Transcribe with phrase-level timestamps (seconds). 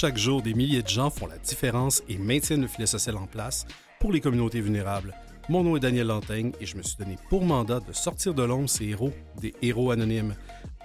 [0.00, 3.26] Chaque jour, des milliers de gens font la différence et maintiennent le filet social en
[3.26, 3.66] place
[3.98, 5.12] pour les communautés vulnérables.
[5.48, 8.44] Mon nom est Daniel Lantaigne et je me suis donné pour mandat de sortir de
[8.44, 10.36] l'ombre ces héros, des héros anonymes.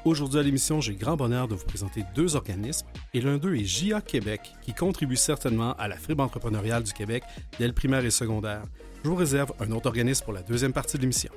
[0.03, 3.65] Aujourd'hui à l'émission, j'ai grand bonheur de vous présenter deux organismes et l'un d'eux est
[3.65, 7.23] JA Québec qui contribue certainement à la fibre entrepreneuriale du Québec
[7.59, 8.63] dès le primaire et secondaire.
[9.03, 11.31] Je vous réserve un autre organisme pour la deuxième partie de l'émission.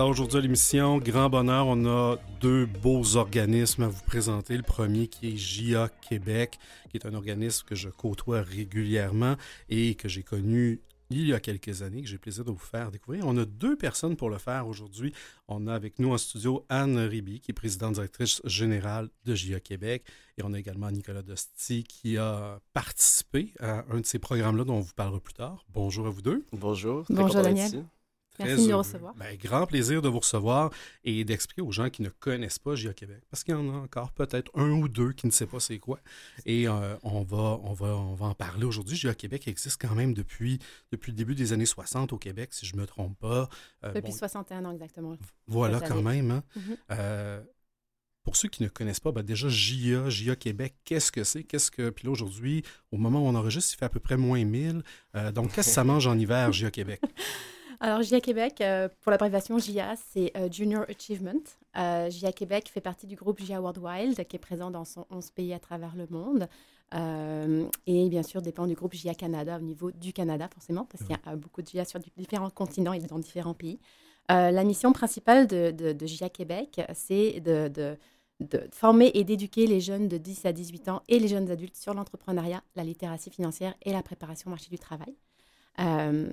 [0.00, 4.56] Alors aujourd'hui à l'émission, grand bonheur, on a deux beaux organismes à vous présenter.
[4.56, 9.36] Le premier qui est JA Québec, qui est un organisme que je côtoie régulièrement
[9.68, 12.90] et que j'ai connu il y a quelques années, que j'ai plaisir de vous faire
[12.90, 13.26] découvrir.
[13.26, 15.12] On a deux personnes pour le faire aujourd'hui.
[15.48, 19.60] On a avec nous en studio Anne Riby, qui est présidente directrice générale de JA
[19.60, 20.04] Québec.
[20.38, 24.76] Et on a également Nicolas Dosti, qui a participé à un de ces programmes-là dont
[24.76, 25.66] on vous parlera plus tard.
[25.68, 26.46] Bonjour à vous deux.
[26.52, 27.04] Bonjour.
[27.10, 27.84] Bonjour Daniel.
[28.44, 29.14] Merci de nous recevoir.
[29.14, 30.70] Ben, grand plaisir de vous recevoir
[31.04, 33.78] et d'expliquer aux gens qui ne connaissent pas GIA Québec, parce qu'il y en a
[33.78, 36.00] encore peut-être un ou deux qui ne savent pas c'est quoi.
[36.46, 38.96] Et euh, on, va, on, va, on va en parler aujourd'hui.
[38.96, 40.58] GIA Québec existe quand même depuis,
[40.92, 43.48] depuis le début des années 60 au Québec, si je ne me trompe pas.
[43.84, 45.16] Euh, depuis 61 ans exactement.
[45.46, 46.30] Voilà quand même.
[46.30, 46.42] Hein.
[46.56, 46.76] Mm-hmm.
[46.92, 47.42] Euh,
[48.22, 51.42] pour ceux qui ne connaissent pas, ben déjà, JIA, JIA Québec, qu'est-ce que c'est?
[51.42, 51.90] Qu'est-ce que.
[51.90, 54.82] Puis là, aujourd'hui, au moment où on enregistre, il fait à peu près moins 1000.
[55.32, 57.00] donc, qu'est-ce que ça mange en hiver, JIA Québec?
[57.82, 61.40] Alors, JIA Québec, euh, pour l'abréviation JIA, c'est euh, Junior Achievement.
[61.78, 65.30] Euh, JIA Québec fait partie du groupe JIA World Wild, qui est présent dans 11
[65.30, 66.46] pays à travers le monde.
[67.86, 71.16] et bien sûr, dépend du groupe JIA Canada au niveau du Canada, forcément, parce qu'il
[71.16, 73.78] y a beaucoup de JIA sur différents continents et dans différents pays.
[74.28, 77.96] la mission principale de, JIA Québec, c'est de
[78.40, 81.76] de former et d'éduquer les jeunes de 10 à 18 ans et les jeunes adultes
[81.76, 85.14] sur l'entrepreneuriat, la littératie financière et la préparation au marché du travail.
[85.78, 86.28] Euh,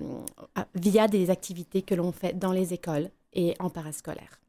[0.74, 4.40] via des activités que l'on fait dans les écoles et en parascolaire.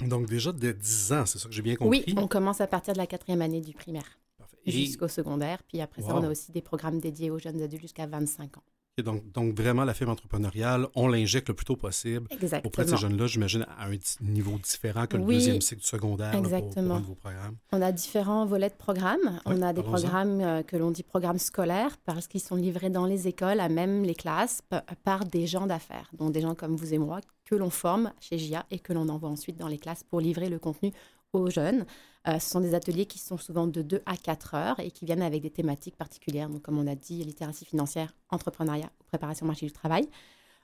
[0.00, 2.04] Donc déjà dès 10 ans, c'est ça que j'ai bien compris?
[2.06, 4.18] Oui, on commence à partir de la quatrième année du primaire
[4.66, 5.62] jusqu'au secondaire.
[5.62, 8.64] Puis après ça, on a aussi des programmes dédiés aux jeunes adultes jusqu'à 25 ans
[9.00, 12.28] donc, donc, vraiment, la fibre entrepreneuriale, on l'injecte le plus tôt possible
[12.62, 16.34] auprès de ces jeunes-là, j'imagine, à un niveau différent que le deuxième cycle du secondaire
[16.34, 17.00] exactement.
[17.00, 17.56] pour, programme.
[17.72, 19.40] On a différents volets de programmes.
[19.46, 23.06] on a des programmes euh, que l'on dit programmes scolaires parce qu'ils sont livrés dans
[23.06, 24.60] les écoles, à même les classes,
[25.04, 28.36] par des gens d'affaires, donc des gens comme vous et moi, que l'on forme chez
[28.36, 30.92] GIA et que l'on envoie ensuite dans les classes pour livrer le contenu
[31.32, 31.86] aux jeunes.
[32.28, 35.04] Euh, ce sont des ateliers qui sont souvent de 2 à 4 heures et qui
[35.04, 36.48] viennent avec des thématiques particulières.
[36.48, 40.08] Donc, comme on a dit, littératie financière, entrepreneuriat préparation au marché du travail.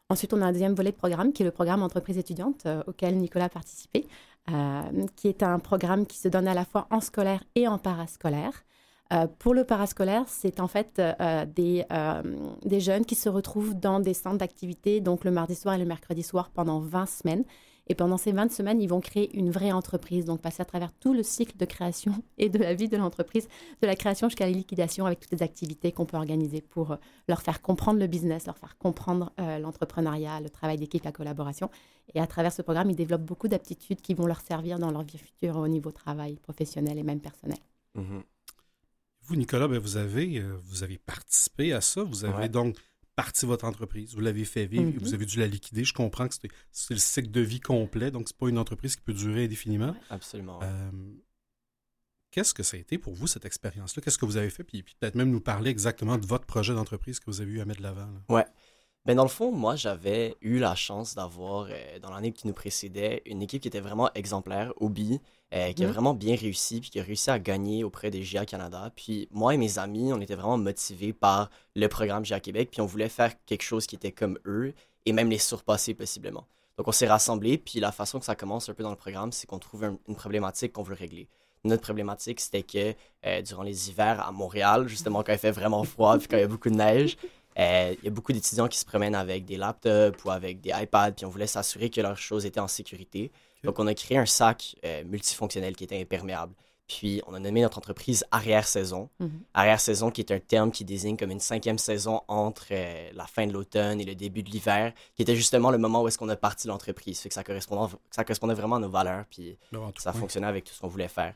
[0.09, 2.83] Ensuite, on a un deuxième volet de programme qui est le programme entreprise étudiante euh,
[2.87, 4.07] auquel Nicolas a participé,
[4.51, 7.79] euh, qui est un programme qui se donne à la fois en scolaire et en
[7.79, 8.65] parascolaire.
[9.39, 11.01] pour le parascolaire, c'est en fait
[11.55, 11.85] des,
[12.79, 16.23] jeunes qui se retrouvent dans des centres d'activité, donc le mardi soir et le mercredi
[16.23, 17.45] soir pendant 20 semaines
[17.89, 20.93] et pendant ces 20 semaines, ils vont créer une vraie entreprise, donc passer à travers
[20.93, 23.49] tout le cycle de création et de la vie de l'entreprise,
[23.81, 26.97] de la création jusqu'à la liquidation avec toutes les activités qu'on peut organiser pour euh,
[27.29, 31.71] leur faire comprendre le business, leur faire comprendre euh, l'entrepreneuriat, le travail d'équipe, la collaboration.
[32.15, 35.03] Et à travers ce programme, ils développent beaucoup d'aptitudes qui vont leur servir dans leur
[35.03, 37.59] vie future au niveau travail professionnel et même personnel.
[37.97, 38.23] Mm-hmm.
[39.23, 42.03] Vous, Nicolas, ben, vous, avez, euh, vous avez participé à ça.
[42.03, 42.77] Vous avez donc
[43.19, 45.15] parti votre entreprise, vous l'avez fait vivre, vous mhm.
[45.15, 45.83] avez dû la liquider.
[45.83, 46.37] Je comprends que
[46.71, 49.97] c'est le cycle de vie complet, donc c'est pas une entreprise qui peut durer indéfiniment.
[50.09, 50.61] Absolument.
[50.63, 50.91] Euh,
[52.31, 54.03] qu'est-ce que ça a été pour vous, cette expérience-là?
[54.05, 54.63] Qu'est-ce que vous avez fait?
[54.63, 57.65] Puis, peut-être même nous parler exactement de votre projet d'entreprise que vous avez eu à
[57.65, 58.09] mettre de l'avant.
[58.29, 58.45] Ouais.
[59.05, 62.53] Ben dans le fond, moi, j'avais eu la chance d'avoir, euh, dans l'année qui nous
[62.53, 65.21] précédait, une équipe qui était vraiment exemplaire, Obi,
[65.55, 65.91] euh, qui a mmh.
[65.91, 68.93] vraiment bien réussi, puis qui a réussi à gagner auprès des GIA Canada.
[68.95, 72.83] Puis moi et mes amis, on était vraiment motivés par le programme GIA Québec, puis
[72.83, 74.75] on voulait faire quelque chose qui était comme eux,
[75.07, 76.47] et même les surpasser possiblement.
[76.77, 79.33] Donc on s'est rassemblés, puis la façon que ça commence un peu dans le programme,
[79.33, 81.29] c'est qu'on trouve une problématique qu'on veut régler.
[81.65, 82.95] Notre problématique, c'était que
[83.27, 86.41] euh, durant les hivers à Montréal, justement quand il fait vraiment froid, puis quand il
[86.41, 87.17] y a beaucoup de neige,
[87.59, 91.13] il y a beaucoup d'étudiants qui se promènent avec des laptops ou avec des iPads,
[91.13, 93.33] puis on voulait s'assurer que leurs choses étaient en sécurité.
[93.65, 96.55] Donc, on a créé un sac euh, multifonctionnel qui était imperméable.
[96.87, 99.11] Puis, on a nommé notre entreprise Arrière-saison.
[99.21, 99.41] Mhm.
[99.53, 103.47] Arrière-saison, qui est un terme qui désigne comme une cinquième saison entre euh, la fin
[103.47, 106.29] de l'automne et le début de l'hiver, qui était justement le moment où est-ce qu'on
[106.31, 107.21] a parti l'entreprise.
[107.21, 109.59] Fait que ça correspondait, ça correspondait vraiment à nos valeurs, puis
[109.99, 111.35] ça fonctionnait avec tout ce qu'on voulait faire.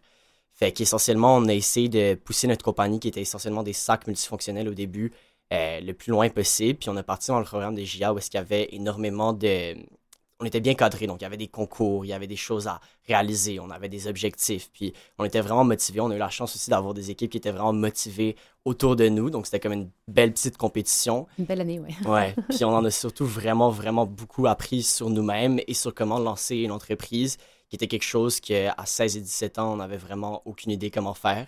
[0.54, 4.69] Fait qu'essentiellement, on a essayé de pousser notre compagnie, qui était essentiellement des sacs multifonctionnels
[4.69, 5.12] au début,
[5.52, 6.78] euh, le plus loin possible.
[6.78, 9.32] Puis on a parti dans le programme des GIA où est-ce qu'il y avait énormément
[9.32, 9.76] de
[10.43, 11.06] on était bien cadré.
[11.06, 13.88] Donc, il y avait des concours, il y avait des choses à réaliser, on avait
[13.88, 14.70] des objectifs.
[14.72, 16.00] Puis, on était vraiment motivés.
[16.00, 18.34] On a eu la chance aussi d'avoir des équipes qui étaient vraiment motivées
[18.64, 19.31] autour de nous.
[19.31, 21.28] Donc, c'était comme une belle petite compétition.
[21.38, 21.94] Une belle année, oui.
[22.06, 22.34] ouais.
[22.50, 26.56] Puis, on en a surtout vraiment, vraiment beaucoup appris sur nous-mêmes et sur comment lancer
[26.56, 27.38] une entreprise
[27.69, 31.14] qui était quelque chose qu'à 16 et 17 ans, on n'avait vraiment aucune idée comment
[31.14, 31.46] faire.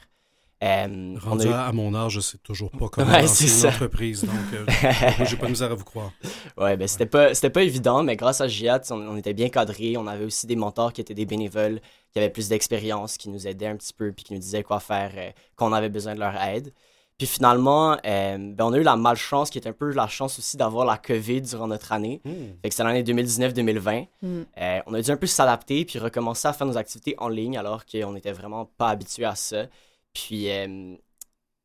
[0.65, 4.35] Euh, Rendu à mon âge, je sais toujours pas comment ouais, lancer une entreprise, donc
[4.55, 4.65] euh,
[5.29, 6.11] j'ai pas de misère à vous croire.
[6.57, 9.97] Ouais, ben c'était pas c'était pas évident, mais grâce à GIAT, on, était bien cadré,
[9.99, 11.81] on avait aussi des mentors qui étaient des bénévoles,
[12.13, 14.81] qui avaient plus d'expérience, qui nous aidaient un petit peu, puis qui nous disaient quoi
[14.81, 16.73] faire euh, quand on avait besoin de leur aide.
[17.19, 20.39] Puis finalement, euh, ben on a eu la malchance, qui est un peu la chance
[20.39, 22.23] aussi d'avoir la COVID durant notre année.
[22.25, 22.55] Hmm.
[22.63, 24.07] Fait que c'est l'année 2019-2020.
[24.23, 24.43] Hmm.
[24.87, 27.85] on a dû un peu s'adapter, puis recommencer à faire nos activités en ligne, alors
[27.85, 29.67] qu'on n'était vraiment pas habitué à ça.
[30.15, 30.97] Puis, euh,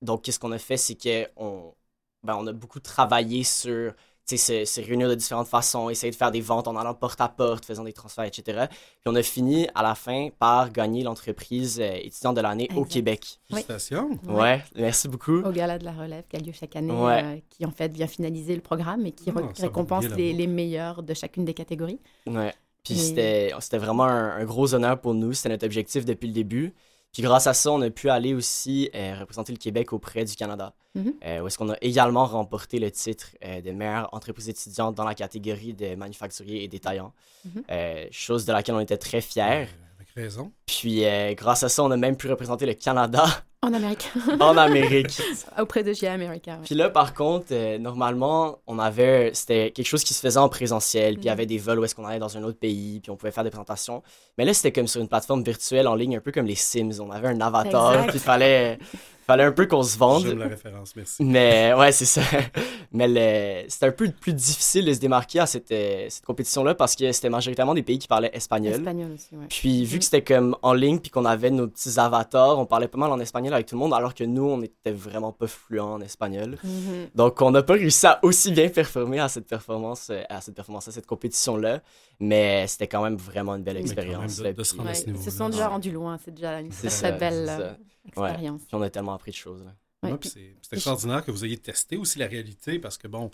[0.01, 1.75] donc, qu'est-ce qu'on a fait, c'est qu'on
[2.23, 3.93] ben, on a beaucoup travaillé sur
[4.37, 7.29] se, se, réunir de différentes façons, essayer de faire des ventes en allant porte à
[7.29, 8.65] porte, faisant des transferts, etc.
[8.69, 12.85] Puis on a fini à la fin par gagner l'entreprise euh, étudiante de l'année au
[12.85, 13.39] Québec.
[13.47, 14.11] Félicitations.
[14.27, 15.39] Ouais, merci beaucoup.
[15.41, 18.07] Au Gala de la Relève qui a lieu chaque année, euh, qui en fait vient
[18.07, 21.99] finaliser le programme et qui ah, récompense les, les, meilleurs de chacune des catégories.
[22.27, 22.53] Ouais.
[22.83, 25.33] Puis c'était vraiment un, un, gros honneur pour nous.
[25.33, 26.73] C'était notre objectif depuis le début.
[27.13, 30.35] Puis grâce à ça, on a pu aller aussi euh, représenter le Québec auprès du
[30.35, 31.13] Canada, mhm.
[31.25, 35.05] euh, où est-ce qu'on a également remporté le titre euh, de meilleure entreprise étudiante dans
[35.05, 37.13] la catégorie de manufacturiers et détaillants,
[37.45, 37.63] mhm.
[38.11, 39.67] chose de laquelle on était très fiers.
[39.95, 40.51] avec raison.
[40.65, 41.03] Puis
[41.35, 43.25] grâce à ça, on a même pu représenter le Canada
[43.61, 44.09] en Amérique.
[44.39, 45.21] en Amérique.
[45.59, 46.57] Auprès de GIA America.
[46.63, 49.31] Puis là, par contre, euh, normalement, on avait.
[49.33, 51.15] C'était quelque chose qui se faisait en présentiel.
[51.15, 53.01] Puis il y avait des vols où est-ce qu'on allait dans un autre pays.
[53.01, 54.01] Puis on pouvait faire des présentations.
[54.37, 57.01] Mais là, c'était comme sur une plateforme virtuelle en ligne, un peu comme les Sims.
[57.01, 58.07] On avait un avatar.
[58.07, 58.79] Puis il fallait
[59.29, 60.25] fallait un peu qu'on se vende.
[60.25, 61.23] J'aime la référence, merci.
[61.23, 62.21] Mais ouais, c'est ça.
[62.91, 66.95] Mais c'était un peu plus difficile de se démarquer à cette, euh, cette compétition-là parce
[66.95, 68.73] que c'était majoritairement des pays qui parlaient espagnol.
[68.73, 69.45] Espagnol aussi, ouais.
[69.47, 72.87] Puis vu que c'était comme en ligne puis qu'on avait nos petits avatars, on parlait
[72.87, 75.47] pas mal en espagnol avec tout le monde alors que nous, on était vraiment pas
[75.47, 76.57] fluents en espagnol.
[76.65, 77.15] Mm-hmm.
[77.15, 80.55] Donc on n'a pas réussi à aussi bien performer à cette performance, euh, à cette
[80.55, 81.81] performance, à cette compétition-là.
[82.19, 84.37] Mais c'était quand même vraiment une belle expérience.
[84.37, 87.73] De, de se sont déjà rendus loin, c'est déjà une très belle euh,
[88.05, 88.61] expérience.
[88.65, 89.63] Puis on a tellement appris de choses.
[89.63, 90.17] Là.
[90.21, 93.31] c'est extraordinaire que vous ayez testé aussi la réalité parce que, bon,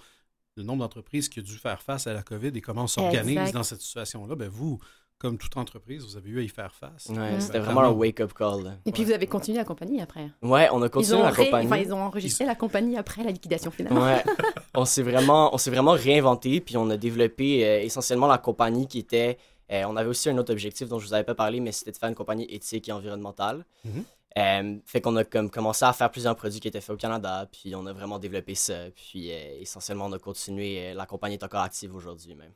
[0.57, 3.51] le nombre d'entreprises qui ont dû faire face à la COVID et comment on s'organise
[3.51, 4.79] dans cette situation-là, ben vous,
[5.17, 7.07] comme toute entreprise, vous avez eu à y faire face.
[7.09, 8.77] Ouais, c'était vraiment un wake-up call.
[8.85, 10.29] Et puis vous avez continué la compagnie après.
[10.41, 11.67] Ouais, on a continué la compagnie.
[11.67, 13.93] Enfin, ils ont enregistré la compagnie après la liquidation finale.
[13.93, 14.23] Ouais,
[14.75, 18.87] on s'est vraiment, on s'est vraiment réinventé, puis on a développé euh, essentiellement la compagnie
[18.87, 19.37] qui était.
[19.71, 21.91] Euh, on avait aussi un autre objectif dont je vous avais pas parlé, mais c'était
[21.91, 23.65] de faire une compagnie éthique et environnementale.
[23.87, 24.03] Mm-hmm.
[24.37, 27.47] Euh, fait qu'on a comme commencé à faire plusieurs produits qui étaient faits au Canada,
[27.49, 28.91] puis on a vraiment développé ça.
[28.93, 30.93] Puis essentiellement, on a continué.
[30.93, 32.51] la compagnie est encore active aujourd'hui même.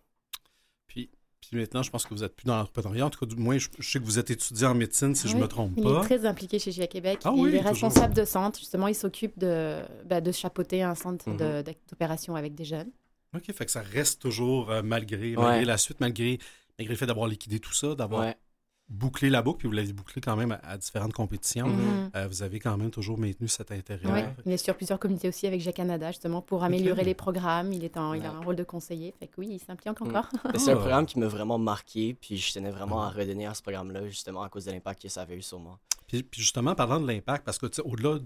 [1.50, 3.07] Puis maintenant, je pense que vous êtes plus dans l'entrepreneuriat.
[3.07, 5.36] En tout cas, du moins, je, sais que vous êtes étudiant en médecine, si je
[5.36, 5.81] ne me trompe pas.
[5.81, 7.22] Il est très impliqué chez GIA Québec.
[7.24, 8.60] Ah il est responsable de centre.
[8.60, 11.63] Justement, il s'occupe de, ben, de chapeauter un centre mhm.
[11.90, 12.92] d'opération avec des jeunes.
[13.36, 16.38] OK, fait que ça reste toujours, euh, malgré, malgré la suite, malgré,
[16.78, 18.34] malgré le fait d'avoir liquidé tout ça, d'avoir
[18.90, 21.68] boucler la boucle, puis vous l'avez bouclé quand même à, différentes compétitions.
[21.68, 22.12] Mhm.
[22.16, 24.12] Euh, vous avez quand même toujours maintenu cet intérêt.
[24.12, 27.72] Oui, il est sur plusieurs comités aussi avec Jacques Canada, justement, pour améliorer les programmes.
[27.72, 29.14] Il, est en, il a un rôle de conseiller.
[29.19, 30.30] Fait que oui, il s'implique encore.
[30.34, 30.58] Mm.
[30.58, 30.78] C'est un ah.
[30.78, 34.42] programme qui m'a vraiment marqué, puis je tenais vraiment à redonner à ce programme-là, justement,
[34.42, 35.80] à cause de l'impact que ça avait eu sur moi.
[36.08, 38.19] Puis, justement, parlant de l'impact, parce que au-delà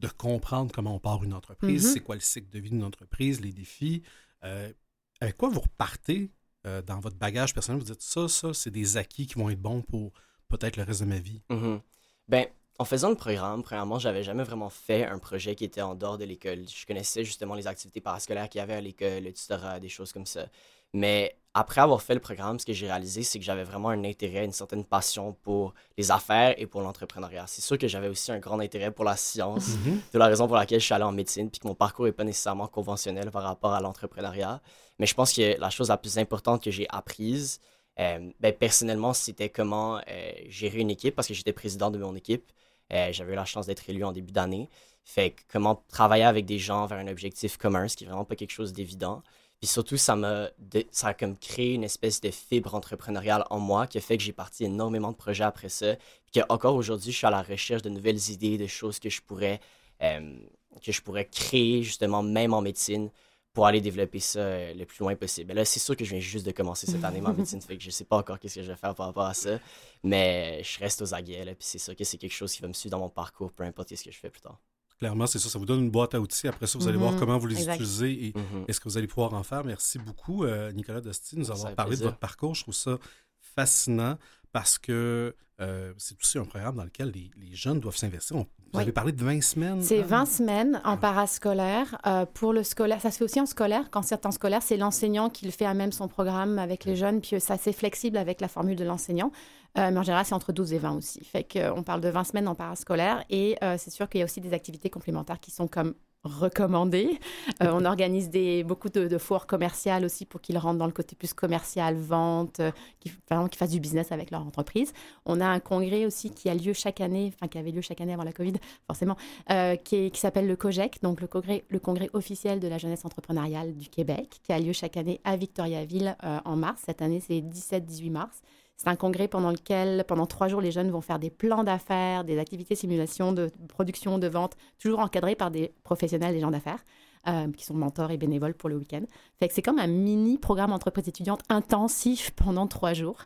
[0.00, 1.92] de comprendre comment on part une entreprise, mhm.
[1.92, 4.02] c'est quoi le cycle de vie d'une entreprise, les défis,
[4.44, 4.72] euh,
[5.20, 6.30] avec quoi vous repartez
[6.68, 9.60] euh, dans votre bagage personnel, vous dites ça, ça, c'est des acquis qui vont être
[9.60, 10.12] bons pour
[10.48, 11.42] peut-être le reste de ma vie?
[11.50, 11.80] Mm-hmm.
[12.28, 12.46] Ben,
[12.78, 16.18] en faisant le programme, premièrement, j'avais jamais vraiment fait un projet qui était en dehors
[16.18, 16.68] de l'école.
[16.68, 20.12] Je connaissais justement les activités parascolaires qu'il y avait à l'école, le tutorat, des choses
[20.12, 20.46] comme ça.
[20.92, 24.04] Mais après avoir fait le programme, ce que j'ai réalisé, c'est que j'avais vraiment un
[24.04, 27.46] intérêt, une certaine passion pour les affaires et pour l'entrepreneuriat.
[27.48, 30.12] C'est sûr que j'avais aussi un grand intérêt pour la science, mm-hmm.
[30.12, 32.12] de la raison pour laquelle je suis allé en médecine, puis que mon parcours n'est
[32.12, 34.60] pas nécessairement conventionnel par rapport à l'entrepreneuriat.
[34.98, 37.60] Mais je pense que la chose la plus importante que j'ai apprise,
[37.98, 42.14] euh, ben, personnellement, c'était comment euh, gérer une équipe, parce que j'étais président de mon
[42.14, 42.52] équipe.
[42.92, 44.68] Euh, j'avais eu la chance d'être élu en début d'année.
[45.04, 48.24] Fait que comment travailler avec des gens vers un objectif commun, ce qui est vraiment
[48.24, 49.22] pas quelque chose d'évident.
[49.60, 50.50] Puis surtout, ça m'a
[50.92, 54.22] ça a comme créé une espèce de fibre entrepreneuriale en moi qui a fait que
[54.22, 55.96] j'ai parti énormément de projets après ça.
[55.96, 59.20] Puis qu'encore aujourd'hui, je suis à la recherche de nouvelles idées, de choses que je
[59.20, 59.60] pourrais,
[60.00, 63.10] que je pourrais créer justement même en médecine
[63.58, 65.52] pour aller développer ça euh, le plus loin possible.
[65.52, 67.82] là, c'est sûr que je viens juste de commencer cette année ma médecine, fait que
[67.82, 69.58] je sais pas encore qu'est-ce que je vais faire par rapport à ça,
[70.04, 72.68] mais je reste aux aguets, là, puis c'est sûr que c'est quelque chose qui va
[72.68, 74.60] me suivre dans mon parcours, peu importe ce que je fais plus tard.
[74.98, 75.48] Clairement, c'est ça.
[75.48, 76.48] Ça vous donne une boîte à outils.
[76.48, 77.18] Après ça, vous allez voir Mhm.
[77.20, 77.74] comment vous les Exact.
[77.76, 78.64] utilisez et Mhm.
[78.68, 79.64] est-ce que vous allez pouvoir en faire.
[79.64, 82.54] Merci beaucoup, euh, Nicolas Dosti, de nous Ça avoir parlé de votre parcours.
[82.54, 82.98] Je trouve ça
[83.40, 84.16] fascinant
[84.52, 88.36] parce que euh, c'est aussi un programme dans lequel les, les jeunes doivent s'investir.
[88.36, 88.82] On- Vous Oui.
[88.82, 89.82] avez parlé de 20 semaines.
[89.82, 90.06] C'est hein?
[90.06, 91.98] 20 semaines en parascolaire.
[92.06, 93.90] Euh, pour le scolaire, ça se fait aussi en scolaire.
[93.90, 96.94] Quand c'est en scolaire, c'est l'enseignant qui le fait à même son programme avec les
[96.94, 97.20] jeunes.
[97.20, 99.32] Puis euh, c'est assez flexible avec la formule de l'enseignant.
[99.76, 101.24] Euh, mais en général, c'est entre 12 et 20 aussi.
[101.24, 103.24] Fait qu'on parle de 20 semaines en parascolaire.
[103.30, 105.94] Et euh, c'est sûr qu'il y a aussi des activités complémentaires qui sont comme
[106.24, 107.18] recommandées.
[107.62, 110.92] Euh, on organise des, beaucoup de, de foires commerciales aussi pour qu'ils rentrent dans le
[110.92, 112.70] côté plus commercial, vente, euh,
[113.00, 113.12] qu'ils
[113.56, 114.92] fassent du business avec leur entreprise.
[115.26, 118.00] On a un congrès aussi qui a lieu chaque année, enfin qui avait lieu chaque
[118.00, 118.54] année avant la COVID,
[118.86, 119.16] forcément,
[119.50, 123.74] euh, qui, s'appelle le COGEC, donc le congrès, le congrès officiel de la jeunesse entrepreneuriale
[123.74, 126.82] du Québec, qui a lieu chaque année à Victoriaville euh, en mars.
[126.84, 128.42] Cette année, c'est 17-18 mars.
[128.78, 132.22] C'est un congrès pendant lequel, pendant trois jours, les jeunes vont faire des plans d'affaires,
[132.22, 136.84] des activités simulation, de production, de vente, toujours encadrés par des professionnels, des gens d'affaires,
[137.26, 139.02] euh, qui sont mentors et bénévoles pour le week-end.
[139.50, 143.24] C'est comme un mini programme entreprise étudiante intensif pendant trois jours.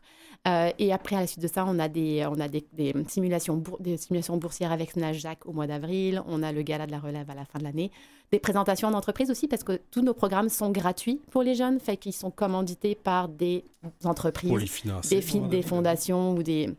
[0.49, 2.93] Euh, et après, à la suite de ça, on a des, on a des, des
[3.07, 6.21] simulations, bour- des simulations boursières avec Nasdaq au mois d'avril.
[6.27, 7.93] On a le gala de la relève à la fin de l'année.
[8.33, 11.97] Des présentations d'entreprise aussi, parce que tous nos programmes sont gratuits pour les jeunes, fait
[11.97, 13.63] qu'ils sont commandités par des
[14.05, 14.67] entreprises Pour les
[15.11, 16.71] des, fi- des fondations ou des,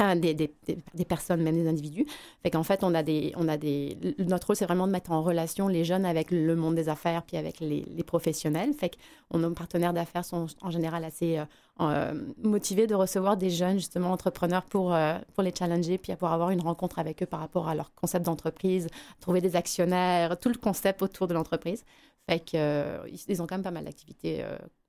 [0.00, 0.54] ah, des, des,
[0.94, 2.06] des- personnes, même des individus.
[2.42, 5.10] Fait qu'en fait, on a des, on a des, notre rôle, c'est vraiment de mettre
[5.10, 8.72] en relation les jeunes avec le monde des affaires puis avec les, les professionnels.
[8.74, 8.96] Fait
[9.30, 11.44] qu'on nos partenaires d'affaires sont en général assez euh,
[11.80, 12.14] euh,
[12.44, 16.50] motivés de recevoir des jeunes, justement, entrepreneurs pour, euh, pour les challenger puis pour avoir
[16.50, 18.86] une rencontre avec eux par rapport à leur concept d'entreprise,
[19.20, 21.84] trouver des actionnaires, tout le concept autour de l'entreprise.
[22.28, 24.44] Fait que, euh, ils- ils ont quand même pas mal d'activités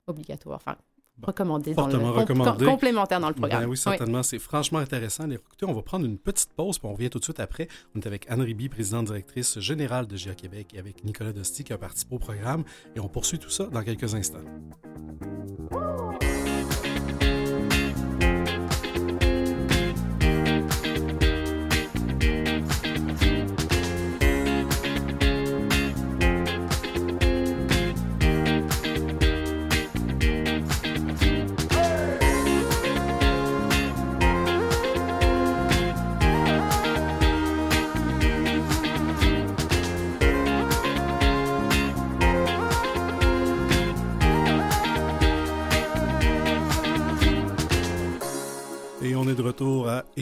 [0.06, 0.76] obligatoires, enfin,
[1.20, 1.26] Bon.
[1.28, 2.64] recommandées, dans le, Fortement com- recommandées.
[2.64, 3.62] com- complémentaires dans le programme.
[3.62, 4.22] Ben oui, certainement.
[4.22, 5.24] C'est franchement intéressant.
[5.24, 7.68] Allez, Écoutez, on va prendre une petite pause, puis on revient tout de suite après.
[7.94, 11.64] On est avec Anne Riby, présidente directrice générale de GIA Québec, et avec Nicolas Dosti
[11.64, 12.64] qui a participé au programme.
[12.96, 14.38] Et on poursuit tout ça dans quelques instants.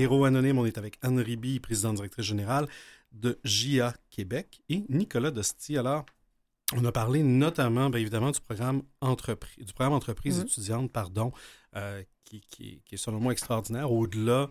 [0.09, 0.59] Héros Anonyme.
[0.59, 2.67] On est avec Anne Riby, présidente directrice générale
[3.13, 5.77] de JA Québec, et Nicolas Dosti.
[5.77, 6.07] Alors,
[6.75, 10.45] on a parlé notamment, bien évidemment, du programme entreprise, du programme entreprise Mhm.
[10.47, 11.31] étudiante, pardon,
[11.77, 13.93] euh, qui, qui- qui est selon moi extraordinaire.
[13.93, 14.49] Au-delà,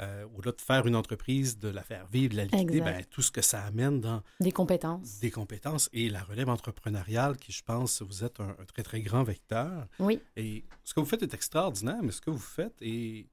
[0.00, 3.20] euh, au-delà de faire une entreprise, de la faire vivre, de la liquider, ben, tout
[3.22, 5.20] ce que ça amène dans Des compétences.
[5.20, 9.00] des compétences et la relève entrepreneuriale, qui, je pense, vous êtes un, un très, très
[9.02, 9.86] grand vecteur.
[9.98, 10.20] Oui.
[10.36, 13.26] Et ce que vous faites est extraordinaire, mais ce que vous faites est,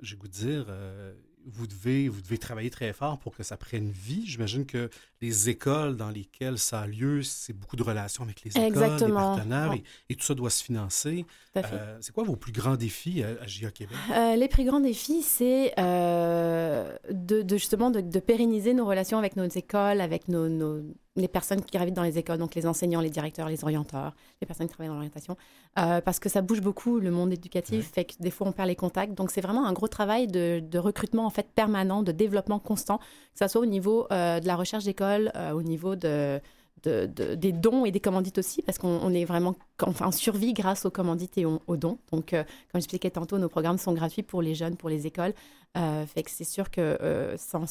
[0.00, 1.14] j'ai goût de dire, euh,
[1.46, 4.26] vous, devez, vous devez travailler très fort pour que ça prenne vie.
[4.26, 4.90] J'imagine que
[5.24, 9.06] les écoles dans lesquelles ça a lieu, c'est beaucoup de relations avec les écoles, Exactement.
[9.08, 9.82] les partenaires, Ouais.
[10.08, 11.24] et, et tout ça doit se financer.
[11.56, 13.96] Euh, c'est quoi vos plus grands défis à, à GIA Québec?
[14.14, 19.18] Euh, les plus grands défis, c'est euh, de, de justement de, de pérenniser nos relations
[19.18, 20.82] avec nos écoles, avec nos, nos-
[21.16, 24.46] les personnes qui gravitent dans les écoles, donc les enseignants, les directeurs, les orienteurs, les
[24.48, 25.36] personnes qui travaillent dans l'orientation,
[25.78, 28.66] euh, parce que ça bouge beaucoup le monde éducatif, fait que des fois on perd
[28.66, 29.14] les contacts.
[29.14, 32.98] Donc c'est vraiment un gros travail de, de recrutement en fait permanent, de développement constant,
[32.98, 33.04] que
[33.38, 36.40] ce soit au niveau euh, de la recherche d'école, euh, au niveau de
[36.84, 40.12] de- de- des dons et des commandites aussi, parce qu'on on est vraiment enfin, en
[40.12, 41.98] survie grâce aux commandites et aux, dons.
[42.12, 45.32] Donc, euh, comme j'expliquais tantôt, nos programmes sont gratuits pour les jeunes, pour les écoles.
[45.76, 47.64] Euh, fait que c'est sûr que euh, sans,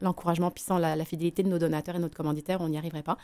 [0.00, 3.16] l'encouragement, puis sans la, fidélité de nos donateurs et notre commanditaire, on n'y arriverait pas.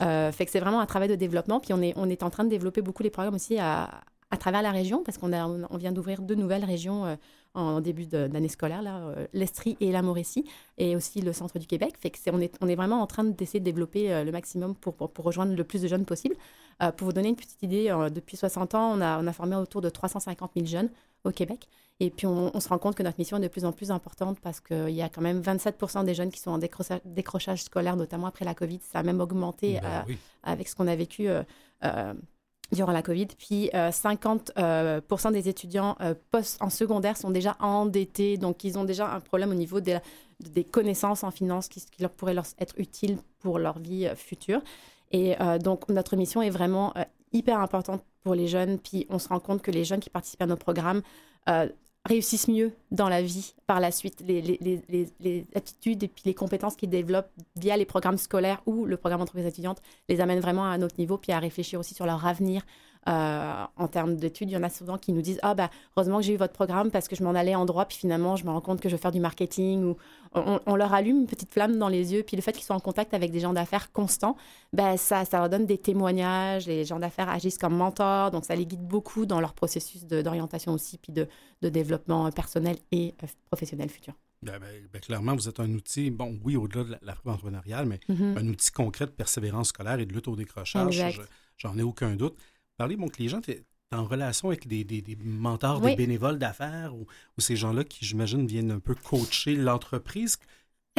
[0.00, 1.60] Fait que c'est vraiment un travail de développement.
[1.60, 4.36] Puis on est, on est en train de développer beaucoup les programmes aussi à, à
[4.36, 7.16] travers la région, parce qu'on on vient d'ouvrir deux nouvelles régions euh,
[7.54, 10.44] en début d'année scolaire, là, euh, l'Estrie et la Mauricie,
[10.76, 11.94] et aussi le centre du Québec.
[11.98, 14.32] Fait que c'est, on, est, on est vraiment en train d'essayer de développer euh, le
[14.32, 16.36] maximum pour, pour, pour rejoindre le plus de jeunes possible.
[16.82, 19.32] Euh, pour vous donner une petite idée, euh, depuis 60 ans, on a, on a
[19.32, 20.90] formé autour de 350 000 jeunes
[21.24, 21.68] au Québec.
[22.00, 23.90] Et puis, on, on se rend compte que notre mission est de plus en plus
[23.90, 27.62] importante parce qu'il y a quand même 27 des jeunes qui sont en décrochage, décrochage
[27.64, 28.78] scolaire, notamment après la COVID.
[28.82, 30.16] Ça a même augmenté Ben oui.
[30.44, 31.28] avec ce qu'on a vécu
[32.72, 33.26] durant la COVID.
[33.38, 38.64] Puis euh, 50 euh, pourcent des étudiants euh, post en secondaire sont déjà endettés, donc
[38.64, 40.00] ils ont déjà un problème au niveau des,
[40.70, 44.60] connaissances en finance qui, leur pourraient être utiles pour leur vie euh, future.
[45.10, 48.78] Et euh, donc notre mission est vraiment euh, hyper importante pour les jeunes.
[48.78, 51.02] Puis on se rend compte que les jeunes qui participent à nos programmes
[51.48, 51.68] euh,
[52.08, 54.22] réussissent mieux dans la vie par la suite.
[54.26, 58.96] Les, les, aptitudes et puis les compétences qu'ils développent via les programmes scolaires ou le
[58.96, 62.06] programme entreprise étudiante les amènent vraiment à un autre niveau, puis à réfléchir aussi sur
[62.06, 62.62] leur avenir
[63.08, 64.50] euh, en termes d'études.
[64.50, 66.52] Il y en a souvent qui nous disent Ah, bah, heureusement que j'ai eu votre
[66.52, 68.88] programme parce que je m'en allais en droit, puis finalement, je me rends compte que
[68.88, 69.84] je veux faire du marketing.
[69.84, 69.96] Ou
[70.34, 72.22] on, leur allume une petite flamme dans les yeux.
[72.22, 74.36] Puis le fait qu'ils soient en contact avec des gens d'affaires constants,
[74.72, 76.66] bah, ça, ça leur donne des témoignages.
[76.66, 80.72] Les gens d'affaires agissent comme mentors, donc ça les guide beaucoup dans leur processus d'orientation
[80.72, 81.28] aussi, puis de,
[81.62, 84.14] de, développement personnel et euh, professionnel futur.
[84.42, 87.86] Ben, ben, ben, clairement, vous êtes un outil, bon, oui, au-delà de la, la entrepreneuriale,
[87.86, 88.38] mais mm-hmm.
[88.38, 91.22] un outil concret de persévérance scolaire et de lutte au décrochage.
[91.56, 92.36] J'en ai aucun doute
[92.78, 97.06] parler, mon client, tu es en relation avec des, des, mentors, des bénévoles d'affaires ou,
[97.36, 100.38] ou, ces gens-là qui, j'imagine, viennent un peu coacher l'entreprise.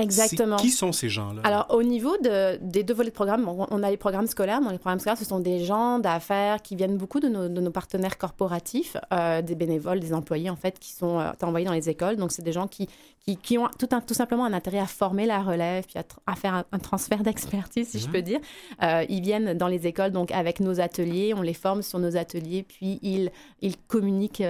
[0.01, 0.57] Exactement.
[0.57, 1.41] Qui sont ces gens-là?
[1.43, 4.61] Alors, au niveau de, des deux volets de programme, on, a les programmes scolaires.
[4.61, 7.61] Dans les programmes scolaires, ce sont des gens d'affaires qui viennent beaucoup de nos, de
[7.61, 11.73] nos partenaires corporatifs, euh, des bénévoles, des employés, en fait, qui sont euh, envoyés dans
[11.73, 12.15] les écoles.
[12.15, 12.87] Donc, c'est des gens qui,
[13.25, 16.35] qui, qui ont tout, un, tout, simplement un intérêt à former la relève, puis à,
[16.35, 18.39] faire un, transfert d'expertise, si je peux dire.
[18.83, 21.33] Euh, ils viennent dans les écoles, donc, avec nos ateliers.
[21.35, 24.43] On les forme sur nos ateliers, puis ils, ils communiquent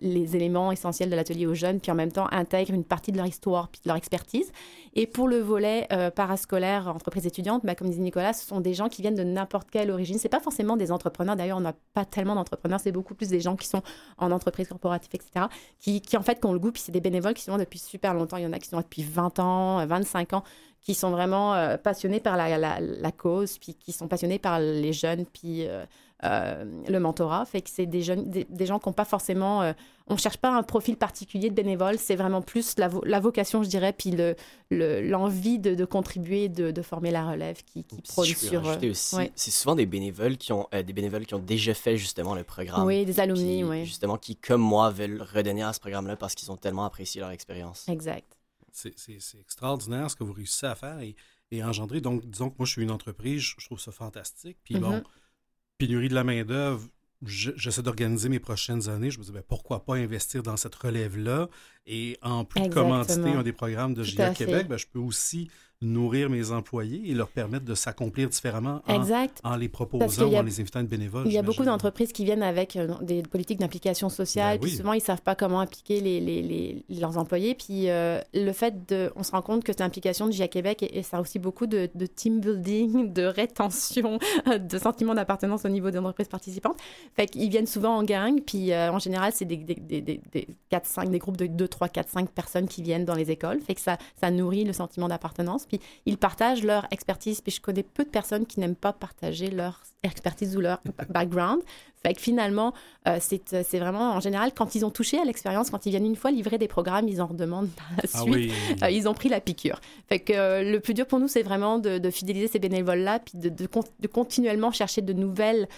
[0.00, 3.16] les éléments essentiels de l'atelier aux jeunes, puis en même temps intègrent une partie de
[3.16, 4.52] leur histoire, puis de leur expertise.
[4.94, 8.74] Et pour le volet euh, parascolaire, entreprise étudiante, bah, comme disait Nicolas, ce sont des
[8.74, 10.18] gens qui viennent de n'importe quelle origine.
[10.18, 11.36] Ce pas forcément des entrepreneurs.
[11.36, 12.80] D'ailleurs, on n'a pas tellement d'entrepreneurs.
[12.80, 13.82] C'est beaucoup plus des gens qui sont
[14.18, 15.46] en entreprise corporative, etc.
[15.78, 16.72] Qui, qui en fait, qui ont le goût.
[16.72, 18.36] Puis c'est des bénévoles qui sont là depuis super longtemps.
[18.36, 20.44] Il y en a qui sont là depuis 20 ans, 25 ans
[20.82, 24.92] qui sont vraiment euh, passionnés par la, la, cause, puis qui sont passionnés par les
[24.92, 25.84] jeunes, puis euh,
[26.24, 27.44] euh, le mentorat.
[27.44, 29.72] Fait que c'est des, jeunes, des, gens qui n'ont pas forcément...
[30.08, 33.62] On ne cherche pas un profil particulier de bénévole, c'est vraiment plus la, la, vocation,
[33.62, 34.12] je dirais, puis
[34.70, 38.66] l'envie le, de, de, contribuer, de, de, former la relève qui, qui produit sur...
[38.66, 42.34] Euh, aussi, c'est souvent des bénévoles, qui ont, des bénévoles qui ont déjà fait justement
[42.34, 42.84] le programme.
[42.84, 43.86] Oui, des alumni, oui.
[43.86, 47.30] Justement, qui, comme moi, veulent redonner à ce programme-là parce qu'ils ont tellement apprécié leur
[47.30, 47.88] expérience.
[47.88, 48.26] Exact.
[48.72, 51.14] C'est extraordinaire ce que vous réussissez à faire et,
[51.50, 52.00] et engendrer.
[52.00, 54.58] Donc, disons que moi, je suis une entreprise, je trouve ça fantastique.
[54.64, 55.04] Puis bon mm-hmm
[55.82, 56.88] pénurie de la main-d'œuvre,
[57.24, 59.10] j'essaie d'organiser mes prochaines années.
[59.10, 61.48] Je me dis, ben, pourquoi pas investir dans cette relève-là?
[61.86, 65.50] Et en plus de commanditer un des programmes de GIA Québec, ben, je peux aussi
[65.82, 69.02] nourrir mes employés et leur permettre de s'accomplir différemment en,
[69.44, 71.26] en, les proposant ou en les invitant à être bénévoles.
[71.26, 74.76] Il y a beaucoup d'entreprises qui viennent avec euh, des politiques d'implication sociale, ben puis
[74.76, 77.54] souvent ils ne savent pas comment appliquer les, les, les, leurs employés.
[77.54, 79.12] Puis euh, le fait de.
[79.16, 81.66] On se rend compte que cette implication de GIA Québec, et, ça a aussi beaucoup
[81.66, 84.18] de, de, team building, de rétention,
[84.58, 86.76] de sentiment d'appartenance au niveau des entreprises participantes.
[87.14, 90.48] Fait qu'ils viennent souvent en gang, puis euh, en général, c'est des, des, des, des,
[90.70, 93.60] 4, 5, des groupes de 2, 3, 4, 5 personnes qui viennent dans les écoles.
[93.60, 97.40] Fait que ça, ça nourrit le sentiment d'appartenance puis ils partagent leur expertise.
[97.40, 101.62] Puis je connais peu de personnes qui n'aiment pas partager leur expertise ou leur background.
[102.04, 102.74] Fait que finalement,
[103.06, 103.18] euh,
[103.52, 106.16] euh, c'est vraiment, en général, quand ils ont touché à l'expérience, quand ils viennent une
[106.16, 108.52] fois livrer des programmes, ils en redemandent par la ah suite.
[108.82, 109.80] Euh, ils ont pris la piqûre.
[110.08, 113.48] Fait que le plus dur pour nous, c'est vraiment de, fidéliser ces bénévoles-là, puis de,
[113.48, 115.68] de, continuellement chercher de nouvelles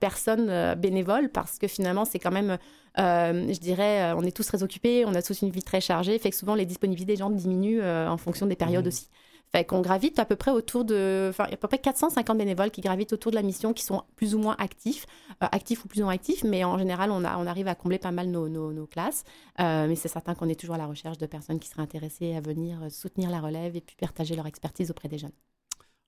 [0.00, 2.58] personnes bénévoles, parce que finalement, c'est quand même,
[2.96, 6.30] je dirais, on est tous très occupés, on a tous une vie très chargée, fait
[6.30, 8.88] que souvent les disponibilités des gens diminuent en fonction des périodes mmh.
[8.88, 9.08] aussi.
[9.52, 11.26] Fait qu'on gravite à peu près autour de.
[11.28, 13.74] Enfin, il y a à peu près 450 bénévoles qui gravitent autour de la mission,
[13.74, 15.04] qui sont plus ou moins actifs,
[15.42, 17.74] euh, actifs ou plus ou moins actifs, mais en général, on, a, on arrive à
[17.74, 19.24] combler pas mal nos, nos, classes.
[19.60, 22.34] Euh, mais c'est certain qu'on est toujours à la recherche de personnes qui seraient intéressées
[22.34, 25.32] à venir euh, soutenir la relève et puis partager leur expertise auprès des jeunes.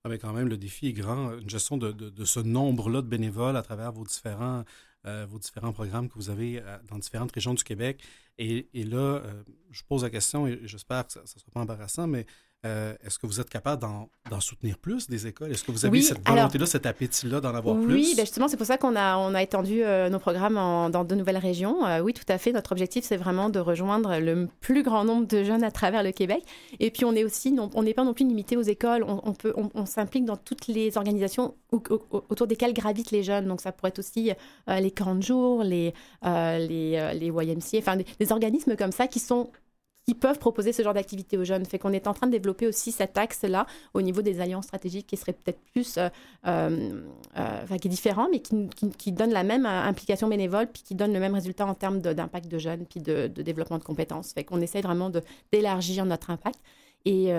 [0.05, 1.39] Ah, mais quand même, le défi est grand.
[1.39, 4.65] Une gestion de, de, ce nombre-là de bénévoles à travers vos différents,
[5.05, 8.03] vos différents programmes que vous avez dans différentes régions du Québec.
[8.39, 9.23] Et, et là,
[9.71, 12.27] je pose la question, et j'espère que ça ne sera pas embarrassant, mais
[12.65, 15.53] euh, est-ce que vous êtes capable d'en soutenir plus des écoles?
[15.53, 17.95] Est-ce que vous avez cette volonté-là, cet appétit-là d'en avoir plus?
[17.95, 20.55] Oui, ben justement, c'est pour ça qu'on a, on a étendu euh, nos programmes
[20.91, 21.85] dans de nouvelles régions.
[21.85, 22.53] Euh, oui, tout à fait.
[22.53, 26.13] Notre objectif, c'est vraiment de rejoindre le plus grand nombre de jeunes à travers le
[26.13, 26.43] Québec.
[26.81, 29.05] Et puis, on est aussi, on n'est pas non plus limité aux écoles.
[29.07, 33.47] On, peut, on, s'implique dans toutes les organisations autour desquelles gravitent les jeunes.
[33.47, 34.33] Donc, ça pourrait être aussi
[34.69, 39.51] les camps de jour, les, les, les YMCA, enfin, des organismes comme ça qui sont
[40.07, 41.65] qui peuvent proposer ce genre d'activité aux jeunes.
[41.65, 45.07] Fait qu'on est en train de développer aussi cet axe-là au niveau des alliances stratégiques
[45.07, 46.09] qui serait peut-être plus, euh,
[46.47, 47.03] euh,
[47.39, 50.95] euh, enfin, qui est différent, mais qui, qui, donne la même implication bénévole, puis qui
[50.95, 54.33] donne le même résultat en termes d'impact de, jeunes, puis de, développement de compétences.
[54.33, 55.11] Fait qu'on essaie vraiment
[55.53, 56.59] d'élargir notre impact.
[57.07, 57.31] Et,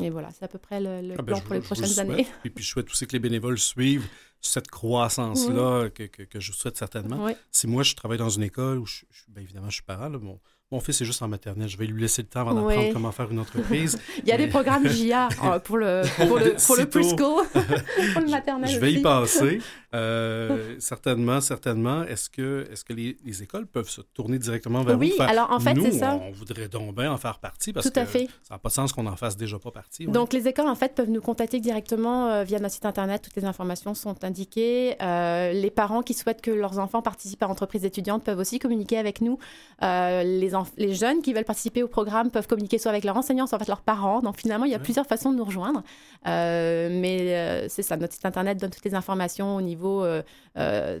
[0.00, 2.26] et voilà, c'est à peu près le, ah, ben, plan pour les prochaines années.
[2.44, 4.06] Et puis je souhaite aussi que les bénévoles suivent
[4.42, 7.28] cette croissance-là que, que, je souhaite certainement.
[7.50, 10.38] Si moi, je travaille dans une école où, je, bien évidemment, je suis parent, mon,
[10.72, 11.68] Mon fils est juste en maternelle.
[11.68, 13.96] Je vais lui laisser le temps avant d'apprendre comment faire une entreprise.
[14.18, 17.46] Il y a des programmes JA euh, pour le, pour le, pour le preschool,
[18.12, 18.68] pour le maternel.
[18.68, 19.60] Je vais y passer.
[19.94, 22.02] Euh, certainement, certainement.
[22.02, 25.22] Est-ce que, est que les, les, écoles peuvent se tourner directement vers oui, vous?
[25.22, 26.20] Oui, alors en fait, c'est ça.
[26.20, 28.26] On voudrait donc bien en faire partie parce Tout à que fait.
[28.42, 30.06] ça n'a pas de sens qu'on en fasse déjà pas partie.
[30.06, 33.22] Donc, les écoles, en fait, peuvent nous contacter directement euh, via notre site Internet.
[33.22, 34.96] Toutes les informations sont indiquées.
[35.00, 39.20] les parents qui souhaitent que leurs enfants participent à entreprises étudiantes peuvent aussi communiquer avec
[39.20, 39.38] nous.
[39.80, 43.56] les, les jeunes qui veulent participer au programme peuvent communiquer soit avec leurs enseignants, soit
[43.56, 44.20] avec leurs parents.
[44.20, 45.82] Donc finalement, il y a plusieurs façons de nous rejoindre.
[46.26, 50.22] Euh, mais euh, c'est ça, notre site Internet donne toutes les informations au niveau euh,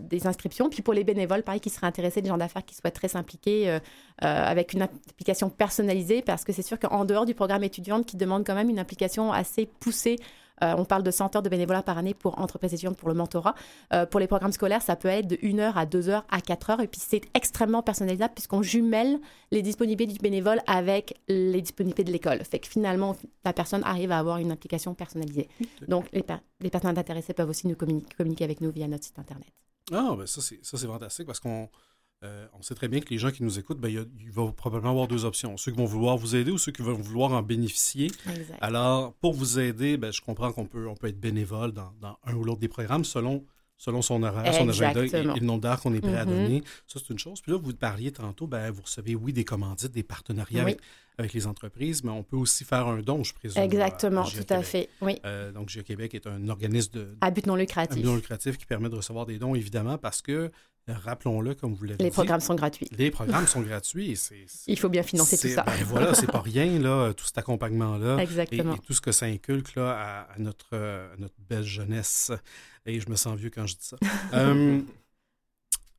[0.00, 0.68] des inscriptions.
[0.68, 3.78] Puis pour les bénévoles, pareil, qui seraient intéressés, des gens d'affaires qui souhaiteraient s'impliquer
[4.18, 8.46] avec une application personnalisée, parce que c'est sûr qu'en dehors du programme étudiant, qui demande
[8.46, 10.16] quand même une implication assez poussée
[10.62, 13.14] euh, on parle de 100 heures de bénévolat par année pour entreprises étudiantes pour le
[13.14, 13.54] mentorat.
[13.92, 16.40] Euh, pour les programmes scolaires, ça peut être de 1 heure à 2 heures à
[16.40, 16.80] 4 heures.
[16.80, 19.18] Et puis, c'est extrêmement personnalisable puisqu'on jumelle
[19.50, 22.42] les disponibilités du bénévole avec les disponibilités de l'école.
[22.44, 25.48] Fait que finalement, la personne arrive à avoir une application personnalisée.
[25.88, 26.22] Donc, les,
[26.70, 29.48] personnes intéressées peuvent aussi nous communiquer, avec nous via notre site Internet.
[29.92, 31.68] Ah, ben ça, c'est fantastique parce qu'on
[32.24, 34.90] euh, on sait très bien que les gens qui nous écoutent, ben, il, va probablement
[34.90, 35.56] avoir deux options.
[35.58, 38.10] Ceux qui vont vouloir vous aider ou ceux qui vont vouloir en bénéficier.
[38.60, 42.34] Alors, pour vous aider, ben, je comprends qu'on peut, on peut être bénévole dans, un
[42.34, 43.44] ou l'autre des programmes selon,
[43.76, 46.28] selon son horaire, son agenda et, le nombre d'heures qu'on est prêt à mm-hmm.
[46.28, 46.62] donner.
[46.86, 47.42] Ça, c'est une chose.
[47.42, 50.66] Puis là, vous parliez tantôt, ben, vous recevez, oui, des commandites, des partenariats
[51.18, 53.62] avec, les entreprises, mais on peut aussi faire un don, je présume.
[53.62, 54.88] Exactement, tout à fait.
[55.02, 55.18] Oui.
[55.26, 57.92] Euh, donc, GIA Québec est un organisme de, à but non lucratif.
[57.92, 60.50] À but non lucratif qui permet de recevoir des dons, évidemment, parce que
[60.88, 62.04] Rappelons-le, comme vous l'avez dit.
[62.04, 62.88] Les programmes sont gratuits.
[62.96, 64.12] Les programmes sont gratuits.
[64.12, 65.64] Et Il faut bien financer tout ça.
[65.64, 68.18] Ben voilà, c'est pas rien, là, tout cet accompagnement-là.
[68.18, 68.74] Exactement.
[68.74, 72.30] Et, tout ce que ça inculque là, à, notre, notre belle jeunesse.
[72.86, 73.96] Et je me sens vieux quand je dis ça.
[74.34, 74.80] Euh,